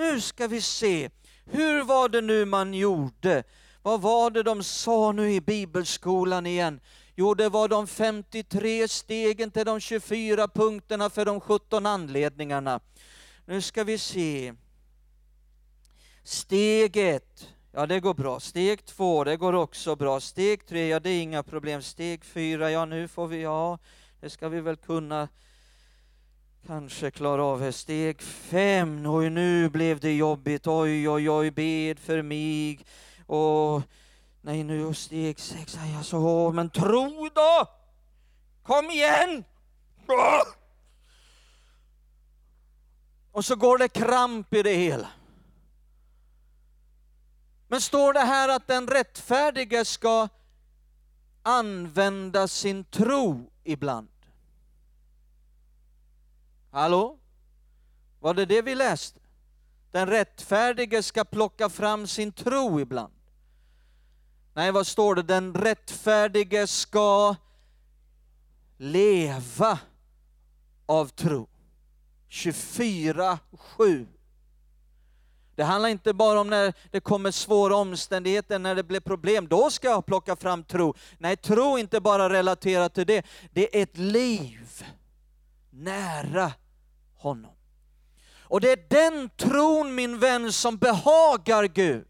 Nu 0.00 0.20
ska 0.20 0.46
vi 0.46 0.60
se. 0.60 1.10
Hur 1.44 1.84
var 1.84 2.08
det 2.08 2.20
nu 2.20 2.44
man 2.44 2.74
gjorde? 2.74 3.44
Vad 3.82 4.00
var 4.00 4.30
det 4.30 4.42
de 4.42 4.62
sa 4.62 5.12
nu 5.12 5.32
i 5.32 5.40
bibelskolan 5.40 6.46
igen? 6.46 6.80
Jo, 7.14 7.34
det 7.34 7.48
var 7.48 7.68
de 7.68 7.86
53 7.86 8.88
stegen 8.88 9.50
till 9.50 9.64
de 9.64 9.80
24 9.80 10.48
punkterna 10.48 11.10
för 11.10 11.24
de 11.24 11.40
17 11.40 11.86
anledningarna. 11.86 12.80
Nu 13.44 13.60
ska 13.60 13.84
vi 13.84 13.98
se. 13.98 14.54
Steg 16.22 16.96
1, 16.96 17.48
ja 17.72 17.86
det 17.86 18.00
går 18.00 18.14
bra. 18.14 18.40
Steg 18.40 18.84
2, 18.84 19.24
det 19.24 19.36
går 19.36 19.52
också 19.52 19.96
bra. 19.96 20.20
Steg 20.20 20.66
3, 20.66 20.88
ja 20.88 21.00
det 21.00 21.10
är 21.10 21.22
inga 21.22 21.42
problem. 21.42 21.82
Steg 21.82 22.24
4, 22.24 22.70
ja 22.70 22.84
nu 22.84 23.08
får 23.08 23.26
vi, 23.26 23.42
ja 23.42 23.78
det 24.20 24.30
ska 24.30 24.48
vi 24.48 24.60
väl 24.60 24.76
kunna 24.76 25.28
kanske 26.66 27.10
klara 27.10 27.44
av. 27.44 27.72
Steg 27.72 28.22
fem. 28.22 29.06
oj 29.06 29.30
nu 29.30 29.68
blev 29.68 30.00
det 30.00 30.16
jobbigt. 30.16 30.66
Oj, 30.66 31.08
oj, 31.08 31.30
oj, 31.30 31.50
bed 31.50 31.98
för 31.98 32.22
mig. 32.22 32.78
Och 33.26 33.82
Nej, 34.42 34.64
nu 34.64 34.94
steg 34.94 35.40
sex. 35.40 35.78
Alltså, 35.96 36.50
men 36.50 36.70
tro 36.70 37.28
då! 37.34 37.66
Kom 38.62 38.90
igen! 38.90 39.44
Och 43.32 43.44
så 43.44 43.56
går 43.56 43.78
det 43.78 43.88
kramp 43.88 44.54
i 44.54 44.62
det 44.62 44.74
hela. 44.74 45.08
Men 47.68 47.80
står 47.80 48.12
det 48.12 48.20
här 48.20 48.48
att 48.48 48.66
den 48.66 48.86
rättfärdige 48.86 49.84
ska 49.84 50.28
använda 51.42 52.48
sin 52.48 52.84
tro 52.84 53.50
ibland? 53.64 54.08
Hallå? 56.70 57.18
Var 58.20 58.34
det 58.34 58.46
det 58.46 58.62
vi 58.62 58.74
läste? 58.74 59.20
Den 59.90 60.06
rättfärdige 60.06 61.02
ska 61.02 61.24
plocka 61.24 61.68
fram 61.68 62.06
sin 62.06 62.32
tro 62.32 62.80
ibland. 62.80 63.12
Nej, 64.54 64.72
vad 64.72 64.86
står 64.86 65.14
det? 65.14 65.22
Den 65.22 65.54
rättfärdige 65.54 66.66
ska 66.66 67.36
leva 68.76 69.78
av 70.86 71.06
tro. 71.06 71.48
24-7. 72.28 74.06
Det 75.54 75.64
handlar 75.64 75.88
inte 75.88 76.12
bara 76.12 76.40
om 76.40 76.50
när 76.50 76.74
det 76.90 77.00
kommer 77.00 77.30
svåra 77.30 77.76
omständigheter, 77.76 78.58
när 78.58 78.74
det 78.74 78.82
blir 78.82 79.00
problem, 79.00 79.48
då 79.48 79.70
ska 79.70 79.88
jag 79.88 80.06
plocka 80.06 80.36
fram 80.36 80.64
tro. 80.64 80.94
Nej, 81.18 81.36
tro 81.36 81.76
är 81.76 81.80
inte 81.80 82.00
bara 82.00 82.28
relaterat 82.28 82.94
till 82.94 83.06
det, 83.06 83.26
det 83.52 83.78
är 83.78 83.82
ett 83.82 83.98
liv 83.98 84.84
nära 85.70 86.52
honom. 87.20 87.52
Och 88.42 88.60
det 88.60 88.72
är 88.72 88.86
den 88.90 89.30
tron, 89.36 89.94
min 89.94 90.18
vän, 90.18 90.52
som 90.52 90.76
behagar 90.76 91.64
Gud. 91.64 92.06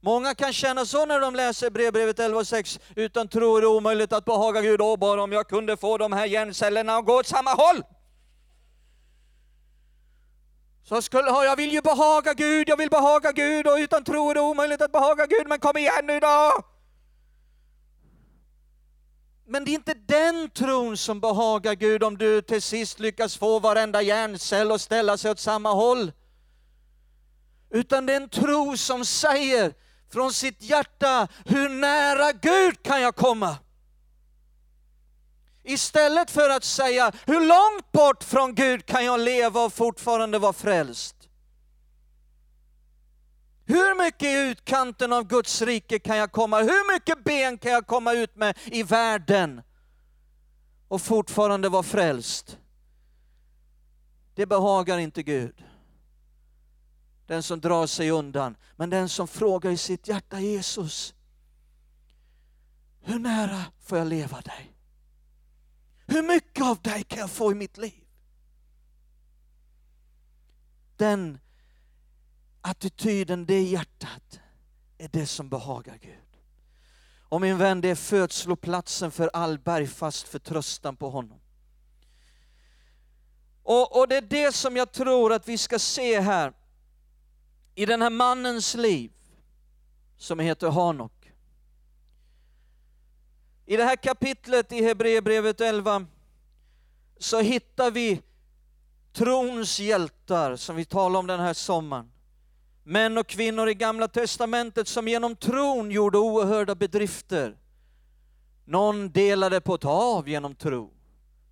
Många 0.00 0.34
kan 0.34 0.52
känna 0.52 0.86
så 0.86 1.06
när 1.06 1.20
de 1.20 1.34
läser 1.34 1.70
brevbrevet 1.70 2.18
11.6, 2.18 2.80
utan 2.96 3.28
tro 3.28 3.56
är 3.56 3.60
det 3.60 3.66
omöjligt 3.66 4.12
att 4.12 4.24
behaga 4.24 4.60
Gud, 4.60 4.80
Åh, 4.80 4.96
bara 4.96 5.22
om 5.22 5.32
jag 5.32 5.48
kunde 5.48 5.76
få 5.76 5.98
de 5.98 6.12
här 6.12 6.26
hjärncellerna 6.26 6.96
att 6.96 7.06
gå 7.06 7.18
åt 7.18 7.26
samma 7.26 7.50
håll. 7.50 7.82
Så 10.82 11.02
skulle, 11.02 11.28
jag 11.28 11.56
vill 11.56 11.72
ju 11.72 11.80
behaga 11.80 12.34
Gud, 12.34 12.68
jag 12.68 12.76
vill 12.76 12.90
behaga 12.90 13.32
Gud 13.32 13.66
och 13.66 13.76
utan 13.76 14.04
tro 14.04 14.30
är 14.30 14.34
det 14.34 14.40
omöjligt 14.40 14.82
att 14.82 14.92
behaga 14.92 15.26
Gud, 15.26 15.48
men 15.48 15.58
kom 15.58 15.76
igen 15.76 16.06
nu 16.06 16.20
då! 16.20 16.73
Men 19.46 19.64
det 19.64 19.70
är 19.70 19.74
inte 19.74 19.94
den 19.94 20.50
tron 20.50 20.96
som 20.96 21.20
behagar 21.20 21.74
Gud 21.74 22.02
om 22.02 22.18
du 22.18 22.42
till 22.42 22.62
sist 22.62 23.00
lyckas 23.00 23.36
få 23.36 23.58
varenda 23.58 24.02
hjärncell 24.02 24.72
att 24.72 24.80
ställa 24.80 25.16
sig 25.16 25.30
åt 25.30 25.40
samma 25.40 25.72
håll. 25.72 26.12
Utan 27.70 28.06
det 28.06 28.12
är 28.12 28.20
en 28.20 28.28
tro 28.28 28.76
som 28.76 29.04
säger 29.04 29.74
från 30.12 30.32
sitt 30.32 30.62
hjärta, 30.62 31.28
hur 31.44 31.68
nära 31.68 32.32
Gud 32.32 32.82
kan 32.82 33.00
jag 33.02 33.16
komma? 33.16 33.56
Istället 35.64 36.30
för 36.30 36.50
att 36.50 36.64
säga, 36.64 37.12
hur 37.26 37.40
långt 37.40 37.92
bort 37.92 38.24
från 38.24 38.54
Gud 38.54 38.86
kan 38.86 39.04
jag 39.04 39.20
leva 39.20 39.64
och 39.64 39.72
fortfarande 39.72 40.38
vara 40.38 40.52
frälst? 40.52 41.23
Hur 43.66 44.04
mycket 44.04 44.22
i 44.22 44.50
utkanten 44.50 45.12
av 45.12 45.24
Guds 45.26 45.62
rike 45.62 45.98
kan 45.98 46.16
jag 46.16 46.32
komma? 46.32 46.58
Hur 46.58 46.94
mycket 46.94 47.24
ben 47.24 47.58
kan 47.58 47.72
jag 47.72 47.86
komma 47.86 48.12
ut 48.12 48.36
med 48.36 48.58
i 48.64 48.82
världen 48.82 49.62
och 50.88 51.02
fortfarande 51.02 51.68
vara 51.68 51.82
frälst? 51.82 52.58
Det 54.34 54.46
behagar 54.46 54.98
inte 54.98 55.22
Gud. 55.22 55.64
Den 57.26 57.42
som 57.42 57.60
drar 57.60 57.86
sig 57.86 58.10
undan, 58.10 58.56
men 58.76 58.90
den 58.90 59.08
som 59.08 59.28
frågar 59.28 59.70
i 59.70 59.76
sitt 59.76 60.08
hjärta 60.08 60.40
Jesus, 60.40 61.14
hur 63.00 63.18
nära 63.18 63.64
får 63.80 63.98
jag 63.98 64.06
leva 64.06 64.40
dig? 64.40 64.76
Hur 66.06 66.22
mycket 66.22 66.64
av 66.64 66.82
dig 66.82 67.02
kan 67.02 67.18
jag 67.18 67.30
få 67.30 67.52
i 67.52 67.54
mitt 67.54 67.76
liv? 67.76 68.04
Den 70.96 71.38
attityden, 72.64 73.46
det 73.46 73.62
hjärtat, 73.62 74.40
är 74.98 75.08
det 75.08 75.26
som 75.26 75.48
behagar 75.48 75.98
Gud. 76.02 76.40
Och 77.28 77.40
min 77.40 77.58
vän, 77.58 77.80
det 77.80 77.88
är 77.88 77.94
födsloplatsen 77.94 79.10
för 79.10 79.30
all 79.32 79.58
bergfast 79.58 80.28
förtröstan 80.28 80.96
på 80.96 81.10
honom. 81.10 81.40
Och, 83.62 84.00
och 84.00 84.08
det 84.08 84.16
är 84.16 84.22
det 84.22 84.54
som 84.54 84.76
jag 84.76 84.92
tror 84.92 85.32
att 85.32 85.48
vi 85.48 85.58
ska 85.58 85.78
se 85.78 86.20
här, 86.20 86.52
i 87.74 87.86
den 87.86 88.02
här 88.02 88.10
mannens 88.10 88.74
liv, 88.74 89.12
som 90.16 90.38
heter 90.38 90.70
Hanok. 90.70 91.32
I 93.66 93.76
det 93.76 93.84
här 93.84 93.96
kapitlet 93.96 94.72
i 94.72 94.82
Hebreerbrevet 94.82 95.60
11 95.60 96.06
så 97.18 97.40
hittar 97.40 97.90
vi 97.90 98.22
trons 99.12 99.80
hjältar 99.80 100.56
som 100.56 100.76
vi 100.76 100.84
talar 100.84 101.20
om 101.20 101.26
den 101.26 101.40
här 101.40 101.54
sommaren. 101.54 102.13
Män 102.86 103.18
och 103.18 103.26
kvinnor 103.26 103.68
i 103.68 103.74
Gamla 103.74 104.08
Testamentet 104.08 104.88
som 104.88 105.08
genom 105.08 105.36
tron 105.36 105.90
gjorde 105.90 106.18
oerhörda 106.18 106.74
bedrifter. 106.74 107.56
Någon 108.64 109.10
delade 109.10 109.60
på 109.60 109.74
ett 109.74 109.82
hav 109.82 110.28
genom 110.28 110.54
tro. 110.54 110.90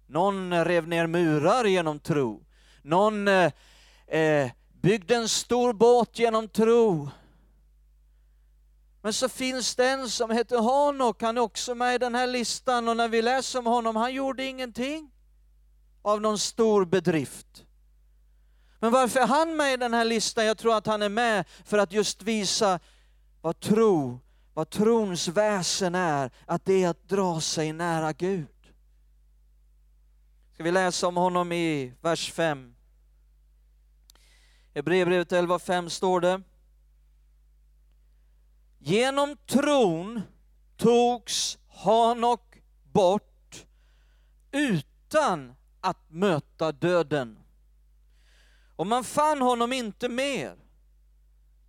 Någon 0.06 0.64
rev 0.64 0.88
ner 0.88 1.06
murar 1.06 1.64
genom 1.64 1.98
tro. 1.98 2.44
Någon 2.82 3.28
eh, 3.28 3.52
eh, 4.06 4.50
byggde 4.82 5.14
en 5.14 5.28
stor 5.28 5.72
båt 5.72 6.18
genom 6.18 6.48
tro. 6.48 7.10
Men 9.02 9.12
så 9.12 9.28
finns 9.28 9.76
det 9.76 9.88
en 9.88 10.08
som 10.08 10.30
heter 10.30 10.58
Hanok, 10.58 11.22
han 11.22 11.36
är 11.36 11.42
också 11.42 11.74
med 11.74 11.94
i 11.94 11.98
den 11.98 12.14
här 12.14 12.26
listan 12.26 12.88
och 12.88 12.96
när 12.96 13.08
vi 13.08 13.22
läser 13.22 13.58
om 13.58 13.66
honom, 13.66 13.96
han 13.96 14.14
gjorde 14.14 14.44
ingenting 14.44 15.10
av 16.02 16.20
någon 16.20 16.38
stor 16.38 16.84
bedrift. 16.84 17.64
Men 18.82 18.92
varför 18.92 19.20
är 19.20 19.26
han 19.26 19.56
med 19.56 19.74
i 19.74 19.76
den 19.76 19.94
här 19.94 20.04
listan? 20.04 20.46
Jag 20.46 20.58
tror 20.58 20.76
att 20.76 20.86
han 20.86 21.02
är 21.02 21.08
med 21.08 21.44
för 21.64 21.78
att 21.78 21.92
just 21.92 22.22
visa 22.22 22.80
vad 23.40 23.60
tro, 23.60 24.20
vad 24.54 24.70
trons 24.70 25.28
väsen 25.28 25.94
är, 25.94 26.30
att 26.46 26.64
det 26.64 26.84
är 26.84 26.88
att 26.88 27.08
dra 27.08 27.40
sig 27.40 27.72
nära 27.72 28.12
Gud. 28.12 28.48
Ska 30.54 30.62
vi 30.62 30.70
läsa 30.70 31.06
om 31.06 31.16
honom 31.16 31.52
i 31.52 31.94
vers 32.00 32.32
5? 32.32 32.74
I 34.14 34.78
Hebreerbrevet 34.78 35.32
11.5 35.32 35.88
står 35.88 36.20
det 36.20 36.42
Genom 38.78 39.36
tron 39.46 40.22
togs 40.76 41.58
Hanok 41.68 42.62
bort 42.82 43.66
utan 44.52 45.54
att 45.80 46.10
möta 46.10 46.72
döden. 46.72 47.41
Och 48.82 48.86
man 48.86 49.04
fann 49.04 49.40
honom 49.42 49.72
inte 49.72 50.08
mer, 50.08 50.56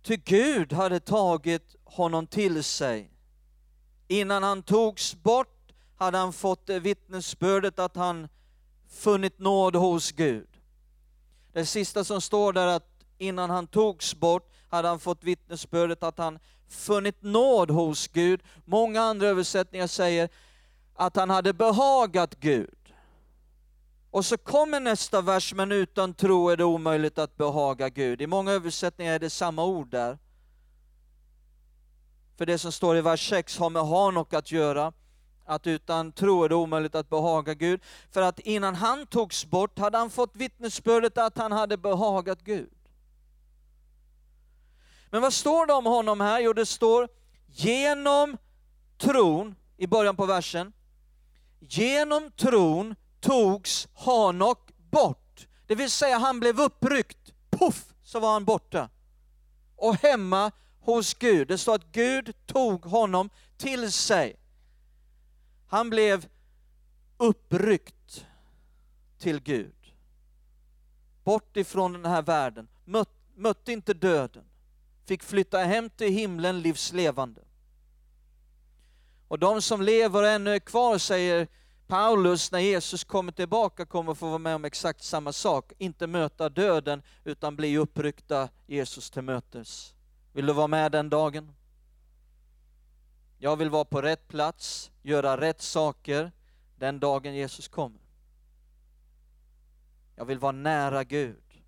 ty 0.02 0.16
Gud 0.16 0.72
hade 0.72 1.00
tagit 1.00 1.76
honom 1.84 2.26
till 2.26 2.64
sig. 2.64 3.10
Innan 4.08 4.42
han 4.42 4.62
togs 4.62 5.14
bort 5.14 5.72
hade 5.96 6.18
han 6.18 6.32
fått 6.32 6.68
vittnesbördet 6.68 7.78
att 7.78 7.96
han 7.96 8.28
funnit 8.88 9.38
nåd 9.38 9.76
hos 9.76 10.12
Gud. 10.12 10.48
Det 11.52 11.66
sista 11.66 12.04
som 12.04 12.20
står 12.20 12.52
där 12.52 12.66
att 12.66 13.04
innan 13.18 13.50
han 13.50 13.66
togs 13.66 14.14
bort 14.14 14.52
hade 14.68 14.88
han 14.88 15.00
fått 15.00 15.24
vittnesbördet 15.24 16.02
att 16.02 16.18
han 16.18 16.38
funnit 16.68 17.22
nåd 17.22 17.70
hos 17.70 18.08
Gud. 18.08 18.42
Många 18.64 19.02
andra 19.02 19.26
översättningar 19.26 19.86
säger 19.86 20.28
att 20.94 21.16
han 21.16 21.30
hade 21.30 21.52
behagat 21.52 22.34
Gud. 22.34 22.83
Och 24.14 24.24
så 24.24 24.38
kommer 24.38 24.80
nästa 24.80 25.20
vers, 25.20 25.54
men 25.54 25.72
utan 25.72 26.14
tro 26.14 26.48
är 26.48 26.56
det 26.56 26.64
omöjligt 26.64 27.18
att 27.18 27.36
behaga 27.36 27.88
Gud. 27.88 28.22
I 28.22 28.26
många 28.26 28.52
översättningar 28.52 29.12
är 29.12 29.18
det 29.18 29.30
samma 29.30 29.64
ord 29.64 29.90
där. 29.90 30.18
För 32.36 32.46
det 32.46 32.58
som 32.58 32.72
står 32.72 32.96
i 32.96 33.00
vers 33.00 33.28
6 33.30 33.58
har 33.58 33.70
med 33.70 33.86
Hanok 33.86 34.34
att 34.34 34.52
göra, 34.52 34.92
att 35.44 35.66
utan 35.66 36.12
tro 36.12 36.44
är 36.44 36.48
det 36.48 36.54
omöjligt 36.54 36.94
att 36.94 37.08
behaga 37.08 37.54
Gud. 37.54 37.80
För 38.10 38.22
att 38.22 38.38
innan 38.38 38.74
han 38.74 39.06
togs 39.06 39.44
bort 39.46 39.78
hade 39.78 39.98
han 39.98 40.10
fått 40.10 40.36
vittnesbördet 40.36 41.18
att 41.18 41.38
han 41.38 41.52
hade 41.52 41.76
behagat 41.76 42.42
Gud. 42.42 42.74
Men 45.10 45.22
vad 45.22 45.32
står 45.32 45.66
det 45.66 45.72
om 45.72 45.86
honom 45.86 46.20
här? 46.20 46.40
Jo, 46.40 46.52
det 46.52 46.66
står 46.66 47.08
genom 47.46 48.36
tron, 48.98 49.54
i 49.76 49.86
början 49.86 50.16
på 50.16 50.26
versen, 50.26 50.72
genom 51.60 52.30
tron 52.30 52.94
togs 53.24 53.88
Hanok 53.94 54.70
bort. 54.90 55.46
Det 55.66 55.74
vill 55.74 55.90
säga 55.90 56.18
han 56.18 56.40
blev 56.40 56.60
uppryckt, 56.60 57.32
puff, 57.50 57.94
så 58.02 58.20
var 58.20 58.32
han 58.32 58.44
borta. 58.44 58.88
Och 59.76 59.96
hemma 59.96 60.52
hos 60.80 61.14
Gud. 61.14 61.48
Det 61.48 61.58
står 61.58 61.74
att 61.74 61.92
Gud 61.92 62.32
tog 62.46 62.84
honom 62.84 63.30
till 63.56 63.92
sig. 63.92 64.36
Han 65.66 65.90
blev 65.90 66.26
uppryckt 67.16 68.26
till 69.18 69.40
Gud. 69.40 69.94
Bort 71.24 71.56
ifrån 71.56 71.92
den 71.92 72.06
här 72.06 72.22
världen, 72.22 72.68
Möt, 72.84 73.08
mötte 73.34 73.72
inte 73.72 73.94
döden 73.94 74.44
fick 75.06 75.22
flytta 75.22 75.58
hem 75.58 75.90
till 75.90 76.12
himlen 76.12 76.60
livslevande. 76.60 77.40
Och 79.28 79.38
de 79.38 79.62
som 79.62 79.82
lever 79.82 80.22
och 80.22 80.28
ännu 80.28 80.54
är 80.54 80.58
kvar, 80.58 80.98
säger 80.98 81.48
Paulus, 81.86 82.52
när 82.52 82.58
Jesus 82.58 83.04
kommer 83.04 83.32
tillbaka 83.32 83.86
kommer 83.86 84.14
få 84.14 84.26
vara 84.26 84.38
med 84.38 84.54
om 84.54 84.64
exakt 84.64 85.02
samma 85.02 85.32
sak. 85.32 85.72
Inte 85.78 86.06
möta 86.06 86.48
döden, 86.48 87.02
utan 87.24 87.56
bli 87.56 87.78
uppryckta 87.78 88.48
Jesus 88.66 89.10
till 89.10 89.22
mötes. 89.22 89.94
Vill 90.32 90.46
du 90.46 90.52
vara 90.52 90.66
med 90.66 90.92
den 90.92 91.10
dagen? 91.10 91.52
Jag 93.38 93.56
vill 93.56 93.70
vara 93.70 93.84
på 93.84 94.02
rätt 94.02 94.28
plats, 94.28 94.90
göra 95.02 95.40
rätt 95.40 95.62
saker 95.62 96.32
den 96.76 97.00
dagen 97.00 97.34
Jesus 97.34 97.68
kommer. 97.68 98.00
Jag 100.16 100.24
vill 100.24 100.38
vara 100.38 100.52
nära 100.52 101.04
Gud. 101.04 101.62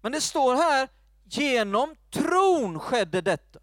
Men 0.00 0.12
det 0.12 0.20
står 0.20 0.54
här, 0.54 0.88
genom 1.24 1.96
tron 2.10 2.80
skedde 2.80 3.20
detta. 3.20 3.58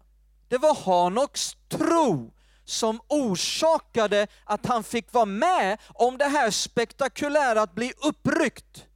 Det 0.54 0.58
var 0.58 0.74
Hanoks 0.74 1.56
tro 1.68 2.32
som 2.64 3.00
orsakade 3.08 4.26
att 4.44 4.66
han 4.66 4.84
fick 4.84 5.12
vara 5.12 5.24
med 5.24 5.78
om 5.88 6.18
det 6.18 6.24
här 6.24 6.50
spektakulära 6.50 7.62
att 7.62 7.74
bli 7.74 7.92
uppryckt. 8.02 8.86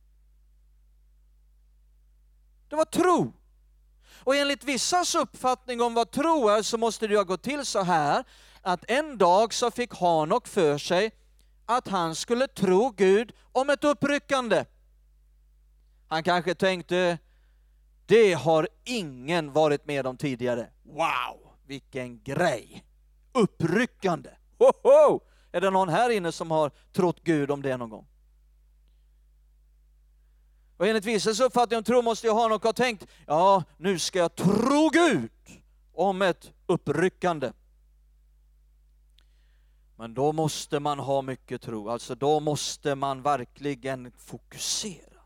Det 2.69 2.77
var 2.77 2.85
tro. 2.85 3.33
Och 4.25 4.37
enligt 4.37 4.65
vissas 4.65 5.15
uppfattning 5.15 5.81
om 5.81 5.95
vad 5.95 6.11
tro 6.11 6.49
är 6.49 6.63
så 6.63 6.79
måste 6.79 7.07
det 7.07 7.17
ha 7.17 7.25
gått 7.25 7.43
till 7.43 7.67
så 7.67 7.83
här 7.83 8.25
att 8.63 8.91
en 8.91 9.19
dag 9.19 9.55
så 9.55 9.71
fick 9.71 9.95
Hanok 9.95 10.49
för 10.49 10.79
sig 10.79 11.11
att 11.67 11.89
han 11.89 12.15
skulle 12.15 12.49
tro 12.49 12.91
Gud 12.91 13.33
om 13.53 13.71
ett 13.71 13.85
uppryckande. 13.85 14.65
Han 16.09 16.23
kanske 16.23 16.55
tänkte, 16.55 17.19
det 18.07 18.33
har 18.33 18.69
ingen 18.85 19.53
varit 19.53 19.87
med 19.87 20.07
om 20.07 20.17
tidigare. 20.17 20.71
Wow, 20.83 21.48
vilken 21.69 22.23
grej! 22.23 22.85
Uppryckande! 23.33 24.31
Ho, 24.59 24.73
ho! 24.83 25.21
Är 25.53 25.61
det 25.61 25.71
någon 25.71 25.89
här 25.89 26.11
inne 26.11 26.33
som 26.33 26.51
har 26.51 26.71
trott 26.93 27.21
Gud 27.25 27.51
om 27.51 27.63
det 27.63 27.77
någon 27.77 27.91
gång? 27.91 28.07
Och 30.77 30.87
enligt 30.87 31.05
vissas 31.05 31.41
uppfattning 31.41 31.79
om 31.79 31.85
tro 31.85 32.03
måste 32.03 32.27
jag 32.27 32.35
ha 32.35 32.49
något 32.49 32.65
ha 32.65 32.73
tänkt, 32.73 33.07
ja, 33.27 33.65
nu 33.77 33.99
ska 33.99 34.19
jag 34.19 34.35
tro 34.35 34.89
Gud 34.93 35.31
om 35.93 36.23
ett 36.23 36.53
uppryckande. 36.67 37.53
Men 39.97 40.15
då 40.15 40.33
måste 40.33 40.81
man 40.81 40.99
ha 40.99 41.23
mycket 41.23 41.63
tro, 41.63 41.89
alltså 41.89 42.15
då 42.15 42.41
måste 42.41 42.95
man 42.95 43.23
verkligen 43.23 44.13
fokusera. 44.13 45.21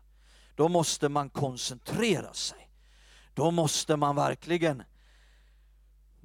Då 0.55 0.69
måste 0.69 1.09
man 1.09 1.29
koncentrera 1.29 2.33
sig. 2.33 2.69
Då 3.33 3.51
måste 3.51 3.95
man 3.95 4.15
verkligen, 4.15 4.83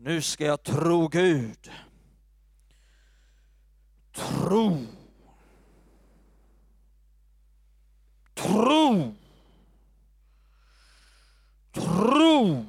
nu 0.01 0.23
ska 0.23 0.45
jag 0.45 0.63
tro 0.63 1.09
Gud. 1.09 1.71
Tro. 4.13 4.87
Tro. 8.35 9.15
Tro. 11.73 12.67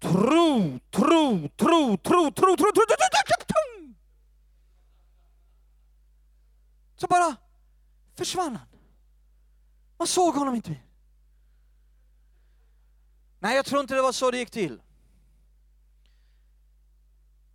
Tro, 0.00 0.78
tro, 0.90 1.48
tro, 1.50 1.96
tro, 1.96 2.30
tro, 2.30 2.30
tro, 2.30 2.56
tro, 2.56 2.84
tro, 2.84 3.54
Så 6.96 7.06
bara 7.06 7.36
försvann 8.14 8.56
han. 8.56 8.66
Man 9.98 10.06
såg 10.06 10.34
honom 10.34 10.54
inte 10.54 10.70
mer. 10.70 10.84
Nej, 13.38 13.56
jag 13.56 13.66
tror 13.66 13.80
inte 13.80 13.94
det 13.94 14.02
var 14.02 14.12
så 14.12 14.30
det 14.30 14.38
gick 14.38 14.50
till. 14.50 14.80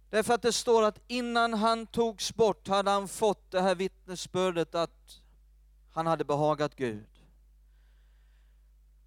Därför 0.09 0.33
att 0.33 0.41
det 0.41 0.53
står 0.53 0.83
att 0.83 0.99
innan 1.07 1.53
han 1.53 1.87
togs 1.87 2.35
bort 2.35 2.67
hade 2.67 2.91
han 2.91 3.07
fått 3.07 3.51
det 3.51 3.61
här 3.61 3.75
vittnesbördet 3.75 4.75
att 4.75 5.21
han 5.91 6.07
hade 6.07 6.25
behagat 6.25 6.75
Gud. 6.75 7.07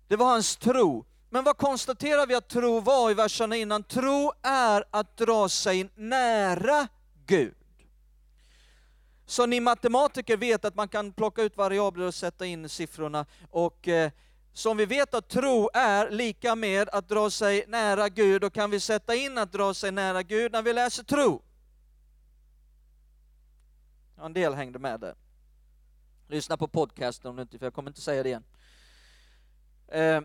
Det 0.08 0.16
var 0.16 0.26
hans 0.26 0.56
tro. 0.56 1.04
Men 1.30 1.44
vad 1.44 1.56
konstaterar 1.56 2.26
vi 2.26 2.34
att 2.34 2.48
tro 2.48 2.80
var 2.80 3.10
i 3.10 3.14
verserna 3.14 3.56
innan? 3.56 3.82
Tro 3.82 4.32
är 4.42 4.84
att 4.90 5.16
dra 5.16 5.48
sig 5.48 5.90
nära 5.94 6.88
Gud. 7.26 7.54
Så 9.26 9.46
ni 9.46 9.60
matematiker 9.60 10.36
vet 10.36 10.64
att 10.64 10.74
man 10.74 10.88
kan 10.88 11.12
plocka 11.12 11.42
ut 11.42 11.56
variabler 11.56 12.06
och 12.06 12.14
sätta 12.14 12.46
in 12.46 12.68
siffrorna. 12.68 13.26
Och 13.50 13.88
eh, 13.88 14.10
som 14.52 14.76
vi 14.76 14.86
vet 14.86 15.14
att 15.14 15.28
tro 15.28 15.70
är 15.74 16.10
lika 16.10 16.54
med 16.54 16.88
att 16.88 17.08
dra 17.08 17.30
sig 17.30 17.64
nära 17.68 18.08
Gud, 18.08 18.40
då 18.40 18.50
kan 18.50 18.70
vi 18.70 18.80
sätta 18.80 19.14
in 19.14 19.38
att 19.38 19.52
dra 19.52 19.74
sig 19.74 19.92
nära 19.92 20.22
Gud 20.22 20.52
när 20.52 20.62
vi 20.62 20.72
läser 20.72 21.04
tro. 21.04 21.42
Ja, 24.16 24.24
en 24.24 24.32
del 24.32 24.54
hängde 24.54 24.78
med 24.78 25.00
där. 25.00 25.14
Lyssna 26.28 26.56
på 26.56 26.68
podcasten 26.68 27.30
om 27.30 27.36
du 27.36 27.42
inte, 27.42 27.58
för 27.58 27.66
jag 27.66 27.74
kommer 27.74 27.90
inte 27.90 28.00
säga 28.00 28.22
det 28.22 28.28
igen. 28.28 28.44
Eh, 29.88 30.20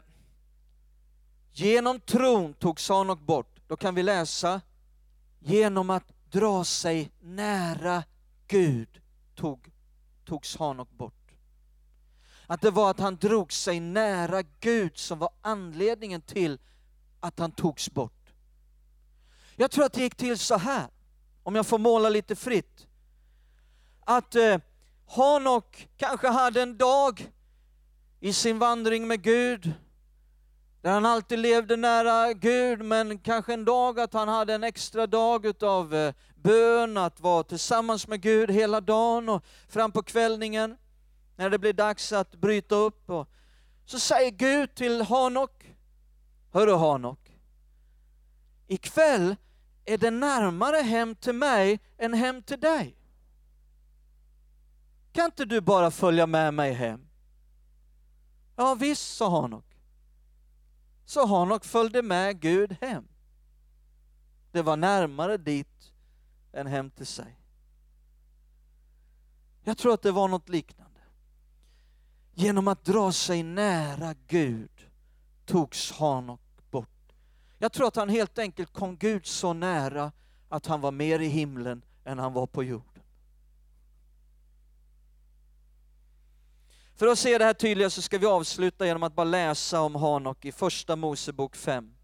genom 1.52 2.00
tron 2.00 2.54
tog 2.54 2.80
Sanok 2.80 3.20
bort. 3.20 3.60
Då 3.68 3.78
kan 3.78 3.96
vi 3.96 4.04
läsa, 4.04 4.62
genom 5.40 5.90
att 5.90 6.14
dra 6.32 6.64
sig 6.64 7.12
nära 7.20 8.04
Gud 8.48 9.02
tog, 9.36 9.72
togs 10.26 10.58
Hanok 10.58 10.92
bort. 10.92 11.17
Att 12.48 12.62
det 12.62 12.72
var 12.72 12.90
att 12.90 13.00
han 13.00 13.16
drog 13.16 13.54
sig 13.54 13.80
nära 13.80 14.44
Gud 14.60 14.98
som 14.98 15.20
var 15.20 15.30
anledningen 15.42 16.22
till 16.22 16.60
att 17.20 17.40
han 17.40 17.52
togs 17.52 17.92
bort. 17.92 18.34
Jag 19.56 19.72
tror 19.72 19.86
att 19.86 19.94
det 19.94 20.02
gick 20.02 20.16
till 20.16 20.38
så 20.38 20.58
här, 20.58 20.88
om 21.44 21.56
jag 21.56 21.68
får 21.68 21.78
måla 21.78 22.10
lite 22.10 22.36
fritt. 22.36 22.88
Att 24.00 24.36
eh, 24.36 24.58
Hanok 25.08 25.88
kanske 25.98 26.28
hade 26.28 26.62
en 26.62 26.78
dag 26.78 27.32
i 28.20 28.34
sin 28.34 28.60
vandring 28.60 29.08
med 29.08 29.22
Gud, 29.22 29.74
där 30.82 30.92
han 30.92 31.06
alltid 31.06 31.40
levde 31.40 31.76
nära 31.76 32.34
Gud, 32.34 32.82
men 32.82 33.20
kanske 33.20 33.54
en 33.54 33.66
dag 33.66 34.00
att 34.00 34.14
han 34.14 34.28
hade 34.28 34.54
en 34.54 34.64
extra 34.64 35.08
dag 35.08 35.46
utav 35.46 35.96
eh, 35.96 36.14
bön, 36.36 36.98
att 36.98 37.20
vara 37.20 37.44
tillsammans 37.44 38.08
med 38.08 38.22
Gud 38.22 38.52
hela 38.52 38.82
dagen 38.82 39.30
och 39.30 39.44
fram 39.68 39.92
på 39.92 40.04
kvällningen, 40.04 40.78
när 41.38 41.50
det 41.50 41.60
blir 41.60 41.74
dags 41.74 42.12
att 42.12 42.36
bryta 42.36 42.76
upp. 42.76 43.10
Och 43.10 43.30
så 43.86 44.00
säger 44.00 44.32
Gud 44.32 44.76
till 44.76 45.02
Hanok, 45.02 45.76
Hörru 46.52 46.76
Hanok, 46.76 47.40
ikväll 48.68 49.36
är 49.86 49.98
det 49.98 50.12
närmare 50.12 50.78
hem 50.78 51.16
till 51.16 51.36
mig 51.36 51.80
än 51.98 52.14
hem 52.14 52.44
till 52.44 52.60
dig. 52.60 52.96
Kan 55.12 55.26
inte 55.26 55.46
du 55.46 55.62
bara 55.62 55.92
följa 55.92 56.28
med 56.28 56.54
mig 56.54 56.74
hem? 56.74 57.08
Ja 58.56 58.76
visst, 58.76 59.16
sa 59.16 59.42
Hanok. 59.42 59.66
Så 61.06 61.26
Hanok 61.26 61.66
följde 61.66 62.02
med 62.02 62.40
Gud 62.40 62.78
hem. 62.82 63.08
Det 64.52 64.62
var 64.62 64.78
närmare 64.78 65.38
dit 65.38 65.94
än 66.54 66.68
hem 66.68 66.90
till 66.90 67.08
sig. 67.08 67.40
Jag 69.64 69.78
tror 69.78 69.94
att 69.94 70.02
det 70.02 70.12
var 70.12 70.28
något 70.28 70.50
liknande. 70.50 70.87
Genom 72.40 72.68
att 72.68 72.86
dra 72.86 73.12
sig 73.12 73.44
nära 73.44 74.16
Gud 74.28 74.70
togs 75.46 75.92
Hanok 75.92 76.42
bort. 76.72 77.14
Jag 77.58 77.74
tror 77.74 77.88
att 77.88 77.96
han 77.96 78.10
helt 78.10 78.40
enkelt 78.40 78.74
kom 78.74 78.98
Gud 78.98 79.26
så 79.26 79.54
nära 79.54 80.12
att 80.50 80.66
han 80.66 80.82
var 80.82 80.92
mer 80.92 81.20
i 81.20 81.28
himlen 81.28 81.82
än 82.06 82.20
han 82.20 82.34
var 82.34 82.48
på 82.48 82.64
jorden. 82.64 83.04
För 86.96 87.08
att 87.08 87.20
se 87.20 87.38
det 87.38 87.46
här 87.46 87.54
tydligare 87.54 87.92
så 87.92 88.02
ska 88.02 88.18
vi 88.18 88.26
avsluta 88.26 88.86
genom 88.86 89.04
att 89.04 89.16
bara 89.16 89.24
läsa 89.24 89.82
om 89.82 89.96
Hanok 89.96 90.46
i 90.46 90.52
Första 90.52 90.96
Mosebok 90.96 91.56
5. 91.56 91.97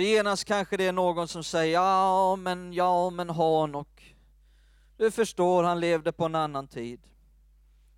För 0.00 0.04
genast 0.04 0.44
kanske 0.44 0.76
det 0.76 0.86
är 0.86 0.92
någon 0.92 1.28
som 1.28 1.44
säger, 1.44 1.74
ja 1.74 2.36
men, 2.36 2.72
ja 2.72 3.10
men 3.10 3.30
Hanok, 3.30 4.16
du 4.96 5.10
förstår, 5.10 5.62
han 5.62 5.80
levde 5.80 6.12
på 6.12 6.24
en 6.24 6.34
annan 6.34 6.68
tid. 6.68 7.00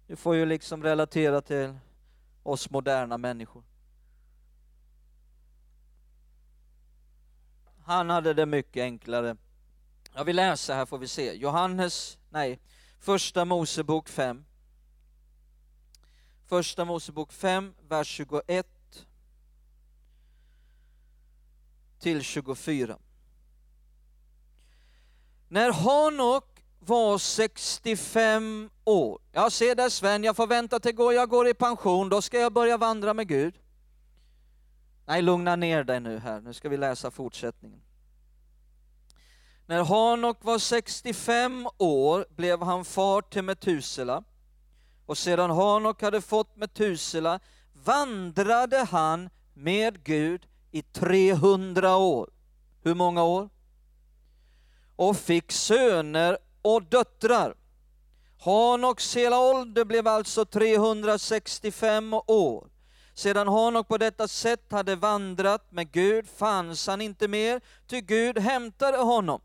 Du 0.07 0.17
får 0.17 0.35
ju 0.35 0.47
liksom 0.47 0.83
relatera 0.83 1.41
till 1.41 1.75
oss 2.43 2.71
moderna 2.71 3.19
människor. 3.19 3.62
Han 7.85 8.11
hade 8.11 8.35
det 8.35 8.47
mycket 8.47 8.83
enklare. 8.83 9.37
Jag 10.15 10.25
vill 10.25 10.37
läsa 10.37 10.75
här 10.75 10.87
får 10.87 10.99
vi 10.99 11.09
se. 11.09 11.33
Johannes, 11.33 12.19
nej, 12.31 12.61
första 12.99 13.45
Mosebok 13.45 14.09
5. 14.09 14.45
Första 16.45 16.85
Mosebok 16.85 17.33
5, 17.33 17.74
vers 17.89 18.09
21 18.09 18.66
till 22.03 22.22
24. 22.22 22.98
När 25.48 25.72
Hanok 25.72 26.44
var 26.78 27.18
65 27.18 28.70
år, 28.84 29.20
jag 29.32 29.53
ser 29.53 29.74
där 29.74 29.88
Sven, 29.88 30.24
jag 30.24 30.36
får 30.36 30.46
vänta 30.46 30.80
till 30.80 30.94
jag 30.98 31.28
går 31.28 31.48
i 31.48 31.55
pension, 31.55 32.09
då 32.09 32.22
ska 32.22 32.38
jag 32.38 32.53
börja 32.53 32.76
vandra 32.76 33.14
med 33.14 33.28
Gud. 33.28 33.55
Nej, 35.07 35.22
lugna 35.22 35.57
ner 35.57 35.84
dig 35.84 36.00
nu 36.00 36.18
här, 36.18 36.40
nu 36.40 36.55
ska 36.55 36.68
vi 36.68 36.76
läsa 36.76 37.11
fortsättningen. 37.11 37.82
När 39.66 39.84
Hanok 39.84 40.44
var 40.44 40.59
65 40.59 41.68
år 41.78 42.26
blev 42.36 42.62
han 42.62 42.84
far 42.84 43.22
till 43.22 43.42
Metusela. 43.42 44.24
Och 45.07 45.18
sedan 45.18 45.50
Hanok 45.50 46.03
hade 46.03 46.20
fått 46.20 46.57
Metusela 46.57 47.40
vandrade 47.72 48.78
han 48.90 49.30
med 49.55 50.05
Gud 50.05 50.46
i 50.73 50.83
300 50.83 51.97
år. 51.97 52.31
Hur 52.83 52.95
många 52.95 53.25
år? 53.25 53.49
Och 54.97 55.16
fick 55.16 55.53
söner 55.53 56.39
och 56.62 56.83
döttrar. 56.83 57.55
Hanoks 58.39 59.16
hela 59.16 59.39
ålder 59.39 59.85
blev 59.85 60.09
alltså 60.09 60.45
365 60.45 62.14
år. 62.14 62.68
Sedan 63.14 63.49
Hanok 63.49 63.89
på 63.89 63.99
detta 63.99 64.29
sätt 64.29 64.73
hade 64.73 64.97
vandrat 64.97 65.73
med 65.73 65.93
Gud 65.93 66.29
fanns 66.29 66.87
han 66.87 67.01
inte 67.01 67.29
mer, 67.29 67.61
ty 67.87 68.01
Gud 68.01 68.39
hämtade 68.39 68.99
honom. 68.99 69.41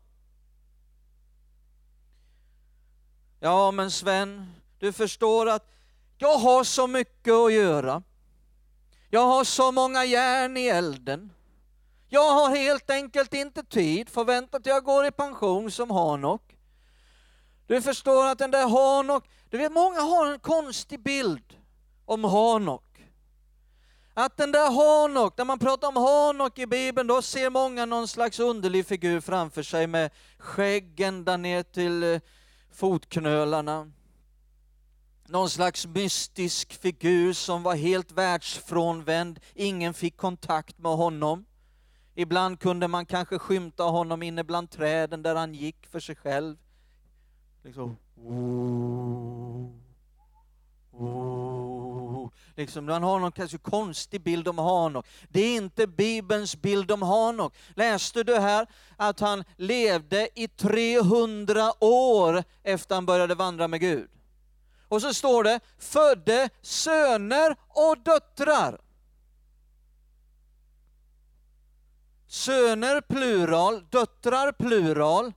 Ja, 3.40 3.70
men 3.70 3.90
Sven, 3.90 4.52
du 4.78 4.92
förstår 4.92 5.48
att 5.48 5.70
jag 6.18 6.38
har 6.38 6.64
så 6.64 6.86
mycket 6.86 7.32
att 7.32 7.52
göra. 7.52 8.02
Jag 9.10 9.26
har 9.26 9.44
så 9.44 9.72
många 9.72 10.04
järn 10.04 10.56
i 10.56 10.66
elden. 10.66 11.32
Jag 12.08 12.34
har 12.34 12.56
helt 12.56 12.90
enkelt 12.90 13.34
inte 13.34 13.62
tid, 13.62 14.10
att 14.14 14.26
vänta 14.26 14.58
tills 14.58 14.66
jag 14.66 14.84
går 14.84 15.06
i 15.06 15.10
pension 15.10 15.70
som 15.70 15.90
Hanok. 15.90 16.56
Du 17.66 17.82
förstår 17.82 18.26
att 18.26 18.38
den 18.38 18.50
där 18.50 18.68
Hanok, 18.68 19.24
du 19.50 19.58
vet 19.58 19.72
många 19.72 20.00
har 20.00 20.32
en 20.32 20.38
konstig 20.38 21.00
bild 21.02 21.56
om 22.04 22.24
Hanok. 22.24 22.84
Att 24.14 24.36
den 24.36 24.52
där 24.52 24.70
Hanok, 24.70 25.38
när 25.38 25.44
man 25.44 25.58
pratar 25.58 25.88
om 25.88 25.96
Hanok 25.96 26.58
i 26.58 26.66
Bibeln, 26.66 27.06
då 27.06 27.22
ser 27.22 27.50
många 27.50 27.86
någon 27.86 28.08
slags 28.08 28.40
underlig 28.40 28.86
figur 28.86 29.20
framför 29.20 29.62
sig 29.62 29.86
med 29.86 30.10
skägg 30.38 31.00
ända 31.00 31.36
ner 31.36 31.62
till 31.62 32.02
eh, 32.02 32.20
fotknölarna. 32.72 33.92
Någon 35.30 35.50
slags 35.50 35.86
mystisk 35.86 36.72
figur 36.72 37.32
som 37.32 37.62
var 37.62 37.74
helt 37.74 38.12
världsfrånvänd, 38.12 39.40
ingen 39.54 39.94
fick 39.94 40.16
kontakt 40.16 40.78
med 40.78 40.92
honom. 40.92 41.44
Ibland 42.14 42.60
kunde 42.60 42.88
man 42.88 43.06
kanske 43.06 43.38
skymta 43.38 43.82
honom 43.82 44.22
inne 44.22 44.44
bland 44.44 44.70
träden 44.70 45.22
där 45.22 45.34
han 45.34 45.54
gick 45.54 45.86
för 45.86 46.00
sig 46.00 46.16
själv. 46.16 46.56
Liksom. 47.62 47.96
Liksom, 52.56 52.84
man 52.84 53.02
har 53.02 53.18
någon 53.18 53.32
kanske 53.32 53.58
konstig 53.58 54.22
bild 54.22 54.48
om 54.48 54.58
Hanok. 54.58 55.06
Det 55.28 55.40
är 55.40 55.56
inte 55.56 55.86
Bibelns 55.86 56.56
bild 56.56 56.90
om 56.90 57.02
Hanok. 57.02 57.54
Läste 57.74 58.22
du 58.22 58.38
här 58.38 58.66
att 58.96 59.20
han 59.20 59.44
levde 59.56 60.28
i 60.34 60.48
300 60.48 61.84
år 61.84 62.44
efter 62.62 62.94
han 62.94 63.06
började 63.06 63.34
vandra 63.34 63.68
med 63.68 63.80
Gud? 63.80 64.08
Och 64.88 65.02
så 65.02 65.14
står 65.14 65.44
det, 65.44 65.60
födde 65.78 66.50
söner 66.62 67.56
och 67.68 67.98
döttrar. 67.98 68.80
Söner 72.26 73.00
plural, 73.00 73.86
döttrar 73.90 74.52
plural. 74.52 75.32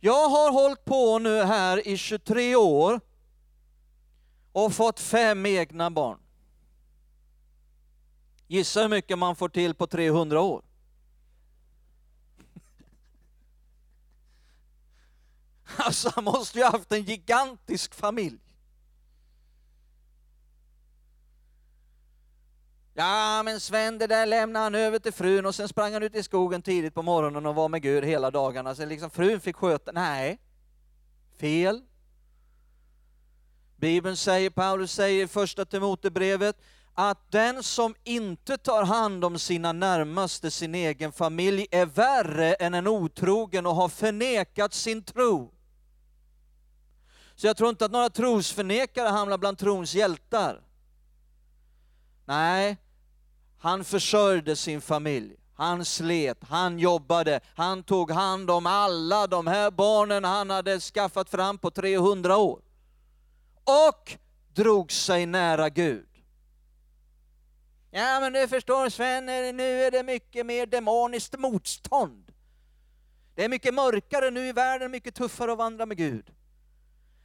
Jag 0.00 0.28
har 0.28 0.52
hållit 0.52 0.84
på 0.84 1.18
nu 1.18 1.42
här 1.42 1.88
i 1.88 1.96
23 1.96 2.56
år 2.56 3.00
och 4.52 4.72
fått 4.72 5.00
fem 5.00 5.46
egna 5.46 5.90
barn. 5.90 6.18
Gissa 8.46 8.80
hur 8.80 8.88
mycket 8.88 9.18
man 9.18 9.36
får 9.36 9.48
till 9.48 9.74
på 9.74 9.86
300 9.86 10.40
år? 10.40 10.64
Alltså 15.76 16.12
han 16.14 16.24
måste 16.24 16.58
ju 16.58 16.64
ha 16.64 16.70
haft 16.70 16.92
en 16.92 17.02
gigantisk 17.02 17.94
familj. 17.94 18.41
Ja, 22.94 23.42
men 23.42 23.60
Sven, 23.60 23.98
det 23.98 24.06
där 24.06 24.26
lämnade 24.26 24.64
han 24.64 24.74
över 24.74 24.98
till 24.98 25.12
frun 25.12 25.46
och 25.46 25.54
sen 25.54 25.68
sprang 25.68 25.92
han 25.92 26.02
ut 26.02 26.14
i 26.14 26.22
skogen 26.22 26.62
tidigt 26.62 26.94
på 26.94 27.02
morgonen 27.02 27.46
och 27.46 27.54
var 27.54 27.68
med 27.68 27.82
Gud 27.82 28.04
hela 28.04 28.30
dagarna. 28.30 28.74
Så 28.74 28.86
liksom 28.86 29.10
frun 29.10 29.40
fick 29.40 29.56
sköta, 29.56 29.92
nej, 29.92 30.38
fel. 31.40 31.82
Bibeln 33.76 34.16
säger, 34.16 34.50
Paulus 34.50 34.92
säger 34.92 35.24
i 35.24 35.28
första 35.28 35.64
Timotebrevet, 35.64 36.56
att 36.94 37.32
den 37.32 37.62
som 37.62 37.94
inte 38.04 38.58
tar 38.58 38.84
hand 38.84 39.24
om 39.24 39.38
sina 39.38 39.72
närmaste, 39.72 40.50
sin 40.50 40.74
egen 40.74 41.12
familj, 41.12 41.66
är 41.70 41.86
värre 41.86 42.54
än 42.54 42.74
en 42.74 42.86
otrogen 42.86 43.66
och 43.66 43.74
har 43.74 43.88
förnekat 43.88 44.74
sin 44.74 45.02
tro. 45.02 45.54
Så 47.34 47.46
jag 47.46 47.56
tror 47.56 47.70
inte 47.70 47.84
att 47.84 47.92
några 47.92 48.10
trosförnekare 48.10 49.08
hamnar 49.08 49.38
bland 49.38 49.58
trons 49.58 49.94
hjältar. 49.94 50.60
Nej, 52.24 52.76
han 53.58 53.84
försörjde 53.84 54.56
sin 54.56 54.80
familj. 54.80 55.36
Han 55.54 55.84
slet, 55.84 56.38
han 56.48 56.78
jobbade, 56.78 57.40
han 57.54 57.82
tog 57.82 58.10
hand 58.10 58.50
om 58.50 58.66
alla 58.66 59.26
de 59.26 59.46
här 59.46 59.70
barnen 59.70 60.24
han 60.24 60.50
hade 60.50 60.80
skaffat 60.80 61.30
fram 61.30 61.58
på 61.58 61.70
300 61.70 62.36
år. 62.36 62.60
Och 63.64 64.16
drog 64.54 64.92
sig 64.92 65.26
nära 65.26 65.68
Gud. 65.68 66.08
Ja, 67.90 68.20
men 68.20 68.32
du 68.32 68.48
förstår 68.48 68.88
Sven, 68.88 69.26
nu 69.56 69.82
är 69.82 69.90
det 69.90 70.02
mycket 70.02 70.46
mer 70.46 70.66
demoniskt 70.66 71.38
motstånd. 71.38 72.32
Det 73.34 73.44
är 73.44 73.48
mycket 73.48 73.74
mörkare 73.74 74.30
nu 74.30 74.46
i 74.46 74.52
världen, 74.52 74.90
mycket 74.90 75.14
tuffare 75.14 75.52
att 75.52 75.58
vandra 75.58 75.86
med 75.86 75.96
Gud. 75.96 76.30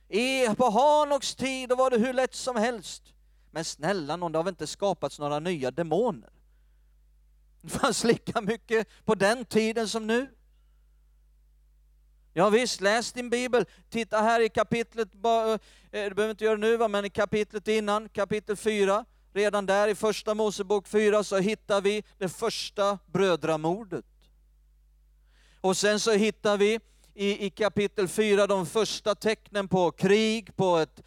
I, 0.09 0.47
på 0.47 0.69
Hanoks 0.69 1.35
tid 1.35 1.69
då 1.69 1.75
var 1.75 1.89
det 1.89 1.97
hur 1.97 2.13
lätt 2.13 2.35
som 2.35 2.55
helst. 2.55 3.03
Men 3.51 3.65
snälla 3.65 4.15
någon, 4.15 4.31
det 4.31 4.37
har 4.37 4.43
väl 4.43 4.51
inte 4.51 4.67
skapats 4.67 5.19
några 5.19 5.39
nya 5.39 5.71
demoner? 5.71 6.29
Det 7.61 7.69
fanns 7.69 8.03
lika 8.03 8.41
mycket 8.41 8.87
på 9.05 9.15
den 9.15 9.45
tiden 9.45 9.87
som 9.87 10.07
nu. 10.07 10.27
Ja 12.33 12.49
visst, 12.49 12.81
läs 12.81 13.13
din 13.13 13.29
bibel. 13.29 13.65
Titta 13.89 14.21
här 14.21 14.39
i 14.39 14.49
kapitlet, 14.49 15.09
eh, 15.13 16.01
eh, 16.01 16.09
du 16.09 16.15
behöver 16.15 16.29
inte 16.29 16.43
göra 16.43 16.57
det 16.57 16.77
nu, 16.77 16.87
men 16.87 17.05
i 17.05 17.09
kapitlet 17.09 17.67
innan, 17.67 18.09
kapitel 18.09 18.55
4, 18.55 19.05
redan 19.33 19.65
där 19.65 19.87
i 19.87 19.95
första 19.95 20.33
Mosebok 20.33 20.87
4 20.87 21.23
så 21.23 21.37
hittar 21.37 21.81
vi 21.81 22.03
det 22.17 22.29
första 22.29 22.99
brödramordet. 23.05 24.05
Och 25.61 25.77
sen 25.77 25.99
så 25.99 26.11
hittar 26.11 26.57
vi 26.57 26.79
i, 27.13 27.45
i 27.45 27.49
kapitel 27.49 28.07
4 28.07 28.47
de 28.47 28.65
första 28.65 29.15
tecknen 29.15 29.67
på 29.67 29.91
krig, 29.91 30.55
på 30.55 30.77
ett 30.77 31.01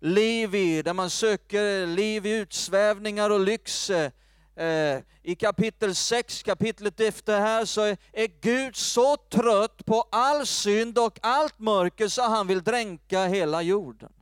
liv 0.00 0.54
i, 0.54 0.82
där 0.82 0.94
man 0.94 1.10
söker 1.10 1.86
liv 1.86 2.26
i 2.26 2.30
utsvävningar 2.30 3.30
och 3.30 3.40
lyx. 3.40 3.90
Eh, 3.90 5.02
I 5.22 5.34
kapitel 5.34 5.94
6, 5.94 6.42
kapitlet 6.42 7.00
efter 7.00 7.40
här, 7.40 7.64
så 7.64 7.82
är 8.12 8.40
Gud 8.40 8.76
så 8.76 9.16
trött 9.16 9.86
på 9.86 10.08
all 10.10 10.46
synd 10.46 10.98
och 10.98 11.18
allt 11.22 11.58
mörker 11.58 12.08
så 12.08 12.22
han 12.22 12.46
vill 12.46 12.62
dränka 12.62 13.26
hela 13.26 13.62
jorden. 13.62 14.12